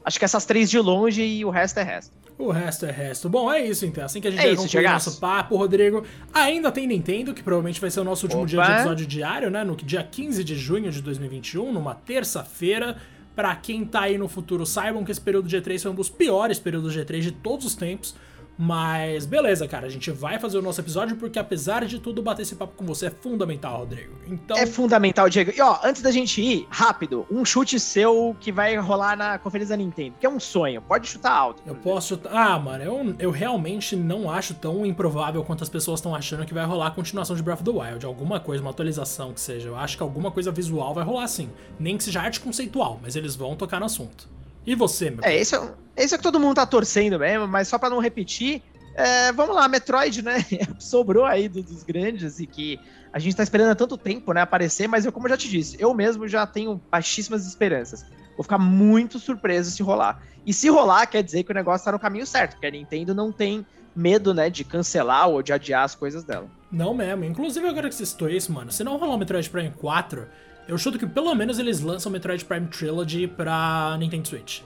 Acho 0.03 0.19
que 0.19 0.25
essas 0.25 0.45
três 0.45 0.69
de 0.69 0.79
longe 0.79 1.23
e 1.23 1.45
o 1.45 1.49
resto 1.49 1.79
é 1.79 1.83
resto. 1.83 2.23
O 2.37 2.51
resto 2.51 2.85
é 2.85 2.91
resto. 2.91 3.29
Bom, 3.29 3.51
é 3.51 3.63
isso 3.63 3.85
então. 3.85 4.03
Assim 4.03 4.19
que 4.19 4.27
a 4.27 4.31
gente 4.31 4.45
é 4.45 4.55
concluir 4.55 4.89
nosso 4.89 5.19
papo, 5.19 5.55
Rodrigo. 5.55 6.03
Ainda 6.33 6.71
tem 6.71 6.87
Nintendo, 6.87 7.33
que 7.33 7.43
provavelmente 7.43 7.79
vai 7.79 7.91
ser 7.91 7.99
o 7.99 8.03
nosso 8.03 8.25
último 8.25 8.41
Opa. 8.41 8.49
dia 8.49 8.63
de 8.63 8.71
episódio 8.71 9.05
diário, 9.05 9.51
né? 9.51 9.63
No 9.63 9.75
dia 9.75 10.03
15 10.03 10.43
de 10.43 10.55
junho 10.55 10.91
de 10.91 11.01
2021, 11.01 11.71
numa 11.71 11.95
terça-feira. 11.95 12.97
Para 13.35 13.55
quem 13.55 13.83
tá 13.83 14.01
aí 14.01 14.17
no 14.17 14.27
futuro, 14.27 14.63
saibam 14.63 15.03
que 15.03 15.11
esse 15.11 15.21
período 15.21 15.47
de 15.47 15.57
E3 15.57 15.81
foi 15.81 15.91
um 15.91 15.95
dos 15.95 16.09
piores 16.09 16.59
períodos 16.59 16.93
de 16.93 16.99
E3 16.99 17.21
de 17.21 17.31
todos 17.31 17.65
os 17.65 17.75
tempos. 17.75 18.13
Mas 18.57 19.25
beleza, 19.25 19.67
cara, 19.67 19.87
a 19.87 19.89
gente 19.89 20.11
vai 20.11 20.39
fazer 20.39 20.57
o 20.57 20.61
nosso 20.61 20.79
episódio 20.79 21.15
porque 21.15 21.39
apesar 21.39 21.85
de 21.85 21.99
tudo, 21.99 22.21
bater 22.21 22.43
esse 22.43 22.55
papo 22.55 22.73
com 22.75 22.85
você 22.85 23.07
é 23.07 23.09
fundamental, 23.09 23.79
Rodrigo. 23.79 24.13
Então... 24.27 24.55
É 24.57 24.65
fundamental, 24.65 25.29
Diego. 25.29 25.51
E 25.55 25.61
ó, 25.61 25.79
antes 25.83 26.01
da 26.01 26.11
gente 26.11 26.41
ir, 26.41 26.67
rápido, 26.69 27.25
um 27.31 27.43
chute 27.43 27.79
seu 27.79 28.35
que 28.39 28.51
vai 28.51 28.75
rolar 28.77 29.17
na 29.17 29.39
conferência 29.39 29.75
da 29.75 29.83
Nintendo, 29.83 30.15
que 30.19 30.25
é 30.25 30.29
um 30.29 30.39
sonho. 30.39 30.81
Pode 30.81 31.07
chutar 31.07 31.31
alto. 31.31 31.63
Eu 31.65 31.75
posso 31.75 32.09
chutar. 32.09 32.31
Ah, 32.33 32.59
mano, 32.59 32.83
eu, 32.83 33.15
eu 33.19 33.31
realmente 33.31 33.95
não 33.95 34.29
acho 34.29 34.53
tão 34.53 34.85
improvável 34.85 35.43
quanto 35.43 35.63
as 35.63 35.69
pessoas 35.69 35.99
estão 35.99 36.13
achando 36.13 36.45
que 36.45 36.53
vai 36.53 36.65
rolar 36.65 36.87
a 36.87 36.91
continuação 36.91 37.35
de 37.35 37.41
Breath 37.41 37.61
of 37.61 37.71
the 37.71 37.77
Wild. 37.77 38.05
Alguma 38.05 38.39
coisa, 38.39 38.61
uma 38.61 38.71
atualização 38.71 39.33
que 39.33 39.41
seja. 39.41 39.69
Eu 39.69 39.75
acho 39.75 39.97
que 39.97 40.03
alguma 40.03 40.29
coisa 40.31 40.51
visual 40.51 40.93
vai 40.93 41.03
rolar 41.03 41.27
sim. 41.27 41.49
Nem 41.79 41.97
que 41.97 42.03
seja 42.03 42.21
arte 42.21 42.39
conceitual, 42.39 42.99
mas 43.01 43.15
eles 43.15 43.35
vão 43.35 43.55
tocar 43.55 43.79
no 43.79 43.85
assunto. 43.85 44.29
E 44.65 44.75
você, 44.75 45.09
meu? 45.09 45.19
É, 45.23 45.35
esse 45.35 45.55
é, 45.55 45.73
esse 45.95 46.15
é 46.15 46.17
que 46.17 46.23
todo 46.23 46.39
mundo 46.39 46.55
tá 46.55 46.65
torcendo 46.65 47.19
mesmo, 47.19 47.47
mas 47.47 47.67
só 47.67 47.77
para 47.77 47.89
não 47.89 47.99
repetir, 47.99 48.61
é, 48.95 49.31
vamos 49.31 49.55
lá, 49.55 49.67
Metroid, 49.67 50.21
né? 50.21 50.45
Sobrou 50.79 51.25
aí 51.25 51.47
do, 51.47 51.63
dos 51.63 51.83
grandes 51.83 52.39
e 52.39 52.47
que 52.47 52.79
a 53.11 53.19
gente 53.19 53.35
tá 53.35 53.43
esperando 53.43 53.71
há 53.71 53.75
tanto 53.75 53.97
tempo, 53.97 54.33
né, 54.33 54.41
aparecer, 54.41 54.87
mas 54.87 55.05
eu, 55.05 55.11
como 55.11 55.27
eu 55.27 55.31
já 55.31 55.37
te 55.37 55.47
disse, 55.47 55.77
eu 55.79 55.93
mesmo 55.93 56.27
já 56.27 56.47
tenho 56.47 56.81
baixíssimas 56.91 57.45
esperanças. 57.45 58.03
Vou 58.35 58.43
ficar 58.43 58.57
muito 58.57 59.19
surpreso 59.19 59.69
se 59.69 59.83
rolar. 59.83 60.23
E 60.45 60.51
se 60.51 60.67
rolar, 60.67 61.05
quer 61.05 61.23
dizer 61.23 61.43
que 61.43 61.51
o 61.51 61.55
negócio 61.55 61.85
tá 61.85 61.91
no 61.91 61.99
caminho 61.99 62.25
certo, 62.25 62.53
porque 62.53 62.65
a 62.65 62.71
Nintendo 62.71 63.13
não 63.13 63.31
tem 63.31 63.65
medo, 63.95 64.33
né, 64.33 64.49
de 64.49 64.63
cancelar 64.63 65.29
ou 65.29 65.43
de 65.43 65.53
adiar 65.53 65.83
as 65.83 65.93
coisas 65.93 66.23
dela. 66.23 66.47
Não 66.71 66.93
mesmo. 66.95 67.23
Inclusive, 67.23 67.67
agora 67.67 67.87
que 67.87 67.93
você 67.93 68.05
citou 68.05 68.27
isso, 68.27 68.51
mano, 68.51 68.71
se 68.71 68.83
não 68.83 68.97
rolar 68.97 69.13
o 69.13 69.17
Metroid 69.17 69.47
Prime 69.47 69.69
4, 69.69 70.27
eu 70.67 70.77
chuto 70.77 70.97
que 70.97 71.05
pelo 71.05 71.33
menos 71.35 71.59
eles 71.59 71.81
lançam 71.81 72.09
o 72.09 72.13
Metroid 72.13 72.43
Prime 72.43 72.65
Trilogy 72.67 73.27
pra 73.27 73.95
Nintendo 73.99 74.27
Switch. 74.27 74.61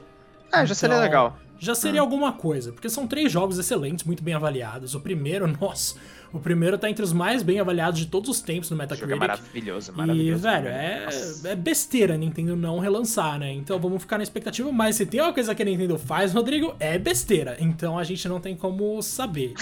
É, 0.51 0.57
já 0.57 0.63
então, 0.63 0.75
seria 0.75 0.99
legal. 0.99 1.37
Já 1.59 1.73
seria 1.73 2.01
hum. 2.01 2.05
alguma 2.05 2.33
coisa, 2.33 2.71
porque 2.71 2.89
são 2.89 3.07
três 3.07 3.31
jogos 3.31 3.57
excelentes, 3.57 4.05
muito 4.05 4.23
bem 4.23 4.33
avaliados. 4.33 4.93
O 4.93 4.99
primeiro, 4.99 5.47
nossa, 5.59 5.95
o 6.31 6.39
primeiro 6.39 6.77
tá 6.77 6.89
entre 6.89 7.03
os 7.03 7.11
mais 7.11 7.41
bem 7.41 7.59
avaliados 7.59 7.99
de 7.99 8.05
todos 8.05 8.29
os 8.29 8.41
tempos 8.41 8.69
no 8.69 8.77
Metacritic. 8.77 9.07
O 9.07 9.09
jogo 9.09 9.23
é 9.23 9.27
maravilhoso, 9.27 9.93
maravilhoso. 9.93 10.39
E, 10.39 10.41
velho, 10.41 10.67
é, 10.67 11.07
é 11.45 11.55
besteira 11.55 12.13
a 12.13 12.17
Nintendo 12.17 12.55
não 12.55 12.79
relançar, 12.79 13.39
né? 13.39 13.51
Então 13.51 13.79
vamos 13.79 14.01
ficar 14.01 14.17
na 14.17 14.23
expectativa, 14.23 14.71
mas 14.71 14.95
se 14.95 15.05
tem 15.05 15.19
uma 15.21 15.33
coisa 15.33 15.55
que 15.55 15.61
a 15.61 15.65
Nintendo 15.65 15.97
faz, 15.97 16.33
Rodrigo, 16.33 16.75
é 16.79 16.97
besteira. 16.97 17.57
Então 17.59 17.97
a 17.97 18.03
gente 18.03 18.27
não 18.27 18.39
tem 18.39 18.55
como 18.55 19.01
saber. 19.01 19.53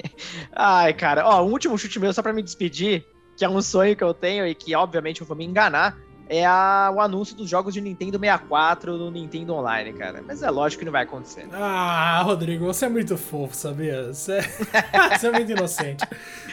Ai, 0.52 0.92
cara, 0.92 1.26
ó, 1.26 1.42
um 1.44 1.50
último 1.50 1.78
chute 1.78 1.98
meu 1.98 2.12
só 2.12 2.22
pra 2.22 2.32
me 2.32 2.42
despedir, 2.42 3.06
que 3.36 3.44
é 3.44 3.48
um 3.48 3.62
sonho 3.62 3.96
que 3.96 4.04
eu 4.04 4.12
tenho 4.12 4.46
e 4.46 4.54
que 4.54 4.74
obviamente 4.74 5.22
eu 5.22 5.26
vou 5.26 5.36
me 5.36 5.44
enganar 5.44 5.96
é 6.28 6.44
a, 6.44 6.92
o 6.94 7.00
anúncio 7.00 7.34
dos 7.34 7.48
jogos 7.48 7.72
de 7.72 7.80
Nintendo 7.80 8.18
64 8.18 8.96
no 8.96 9.10
Nintendo 9.10 9.54
Online, 9.54 9.92
cara. 9.94 10.22
Mas 10.26 10.42
é 10.42 10.50
lógico 10.50 10.80
que 10.80 10.84
não 10.84 10.92
vai 10.92 11.04
acontecer. 11.04 11.48
Ah, 11.52 12.20
Rodrigo, 12.22 12.66
você 12.66 12.84
é 12.84 12.88
muito 12.88 13.16
fofo, 13.16 13.56
sabia? 13.56 14.12
Você 14.12 14.34
é, 14.34 14.42
você 15.16 15.28
é 15.28 15.32
muito 15.32 15.50
inocente. 15.50 16.04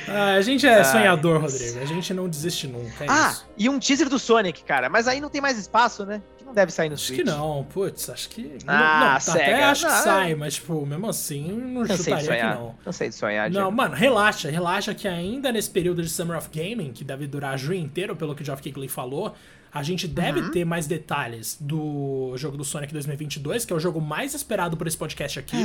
Ah, 0.08 0.36
a 0.36 0.42
gente 0.42 0.66
é 0.66 0.84
sonhador, 0.84 1.42
Rodrigo. 1.42 1.80
A 1.80 1.86
gente 1.86 2.14
não 2.14 2.30
desiste 2.30 2.68
nunca. 2.68 3.04
É 3.04 3.08
ah, 3.10 3.32
isso. 3.32 3.46
e 3.58 3.68
um 3.68 3.78
teaser 3.78 4.08
do 4.08 4.18
Sonic, 4.18 4.64
cara. 4.64 4.90
Mas 4.90 5.08
aí 5.08 5.20
não 5.20 5.30
tem 5.30 5.42
mais 5.42 5.58
espaço, 5.58 6.06
né? 6.06 6.22
Que 6.38 6.46
não 6.46 6.54
deve 6.54 6.72
sair 6.72 6.88
no 6.88 6.96
acho 6.96 7.08
Switch. 7.08 7.20
Acho 7.20 7.32
que 7.32 7.38
não, 7.38 7.64
putz, 7.66 8.10
acho 8.10 8.30
que. 8.30 8.58
Ah, 8.66 9.14
não, 9.14 9.20
cega. 9.20 9.44
até 9.44 9.64
acho 9.64 9.88
não, 9.88 9.92
que 9.92 9.98
sai, 10.04 10.36
mas, 10.36 10.54
tipo, 10.56 10.86
mesmo 10.86 11.10
assim, 11.10 11.52
não, 11.52 11.84
não 11.84 11.98
chutaria 11.98 12.38
que 12.38 12.44
não. 12.44 12.76
Não 12.86 12.94
sei 12.94 13.10
de 13.10 13.16
sonhar, 13.16 13.50
Não, 13.50 13.70
mano, 13.72 13.94
relaxa, 13.94 14.50
relaxa 14.50 14.94
que 14.94 15.08
ainda 15.08 15.52
nesse 15.52 15.70
período 15.70 16.02
de 16.02 16.10
Summer 16.10 16.38
of 16.38 16.50
Gaming, 16.54 16.94
que 16.94 17.04
deve 17.04 17.28
durar 17.28 17.58
junho 17.58 17.82
inteiro, 17.82 18.16
pelo 18.16 18.34
que 18.34 18.42
o 18.42 18.46
Geoff 18.46 18.62
Keighley 18.62 18.88
falou, 18.88 19.36
a 19.76 19.84
gente 19.84 20.08
deve 20.08 20.40
uhum. 20.40 20.52
ter 20.52 20.64
mais 20.64 20.88
detalhes 20.88 21.58
do 21.60 22.32
jogo 22.38 22.56
do 22.56 22.64
Sonic 22.64 22.94
2022, 22.94 23.66
que 23.66 23.74
é 23.74 23.76
o 23.76 23.80
jogo 23.80 24.00
mais 24.00 24.34
esperado 24.34 24.78
por 24.78 24.88
esse 24.88 24.98
podcast 24.98 25.38
aqui. 25.38 25.58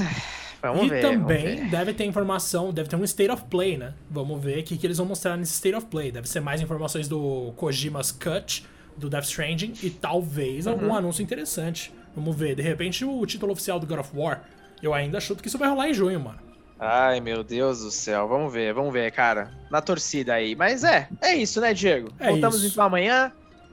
Vamos 0.61 0.87
e 0.87 0.89
ver, 0.89 1.01
também 1.01 1.69
deve 1.69 1.95
ter 1.95 2.07
informação, 2.07 2.73
deve 2.73 2.89
ter 2.89 2.97
um 2.97 3.05
State 3.05 3.31
of 3.31 3.45
Play, 3.45 3.79
né? 3.79 3.95
Vamos 4.11 4.43
ver 4.43 4.59
o 4.59 4.63
que, 4.65 4.77
que 4.77 4.85
eles 4.85 4.99
vão 4.99 5.07
mostrar 5.07 5.37
nesse 5.37 5.53
State 5.53 5.77
of 5.77 5.87
Play. 5.87 6.11
Deve 6.11 6.29
ser 6.29 6.41
mais 6.41 6.61
informações 6.61 7.07
do 7.07 7.53
Kojima's 7.57 8.11
Cut, 8.11 8.67
do 8.97 9.09
Death 9.09 9.27
Stranding 9.27 9.75
e 9.81 9.91
talvez 9.91 10.67
uhum. 10.67 10.73
algum 10.73 10.93
anúncio 10.93 11.23
interessante. 11.23 11.93
Vamos 12.13 12.35
ver, 12.35 12.57
de 12.57 12.63
repente 12.63 13.05
o 13.05 13.25
título 13.25 13.53
oficial 13.53 13.79
do 13.79 13.87
God 13.87 14.01
of 14.01 14.11
War. 14.13 14.43
Eu 14.83 14.93
ainda 14.93 15.21
chuto 15.21 15.41
que 15.41 15.47
isso 15.47 15.57
vai 15.57 15.69
rolar 15.69 15.89
em 15.89 15.95
junho, 15.95 16.19
mano. 16.19 16.41
Ai, 16.81 17.21
meu 17.21 17.45
Deus 17.45 17.79
do 17.81 17.93
céu. 17.93 18.27
Vamos 18.27 18.53
ver, 18.53 18.75
vamos 18.75 18.93
ver, 18.93 19.13
cara. 19.13 19.53
Na 19.71 19.81
torcida 19.81 20.35
aí. 20.35 20.57
Mas 20.57 20.83
é, 20.83 21.07
é 21.23 21.37
isso, 21.37 21.61
né, 21.61 21.73
Diego? 21.73 22.13
É 22.19 22.31
Voltamos 22.31 22.65
isso. 22.65 22.73
então 22.73 22.85
amanhã 22.85 23.31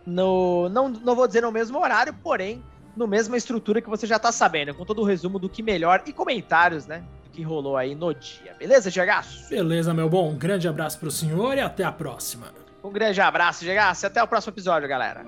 no 0.07 0.69
não, 0.69 0.87
não 0.87 1.15
vou 1.15 1.27
dizer 1.27 1.41
no 1.41 1.51
mesmo 1.51 1.77
horário, 1.77 2.13
porém 2.23 2.63
no 2.95 3.05
mesma 3.05 3.37
estrutura 3.37 3.81
que 3.81 3.89
você 3.89 4.07
já 4.07 4.17
tá 4.17 4.31
sabendo, 4.31 4.73
com 4.73 4.83
todo 4.83 5.01
o 5.01 5.05
resumo 5.05 5.37
do 5.37 5.47
que 5.47 5.61
melhor 5.61 6.01
e 6.07 6.13
comentários, 6.13 6.87
né, 6.87 7.03
do 7.25 7.29
que 7.29 7.43
rolou 7.43 7.77
aí 7.77 7.93
no 7.93 8.11
dia. 8.13 8.55
Beleza, 8.57 8.89
Gegaço? 8.89 9.47
Beleza, 9.49 9.93
meu 9.93 10.09
bom. 10.09 10.31
Um 10.31 10.37
grande 10.37 10.67
abraço 10.67 10.97
pro 10.97 11.11
senhor 11.11 11.57
e 11.57 11.61
até 11.61 11.83
a 11.83 11.91
próxima. 11.91 12.47
Um 12.83 12.89
grande 12.89 13.21
abraço, 13.21 13.63
Gegaço, 13.63 14.05
e 14.05 14.07
até 14.07 14.23
o 14.23 14.27
próximo 14.27 14.53
episódio, 14.53 14.87
galera. 14.87 15.25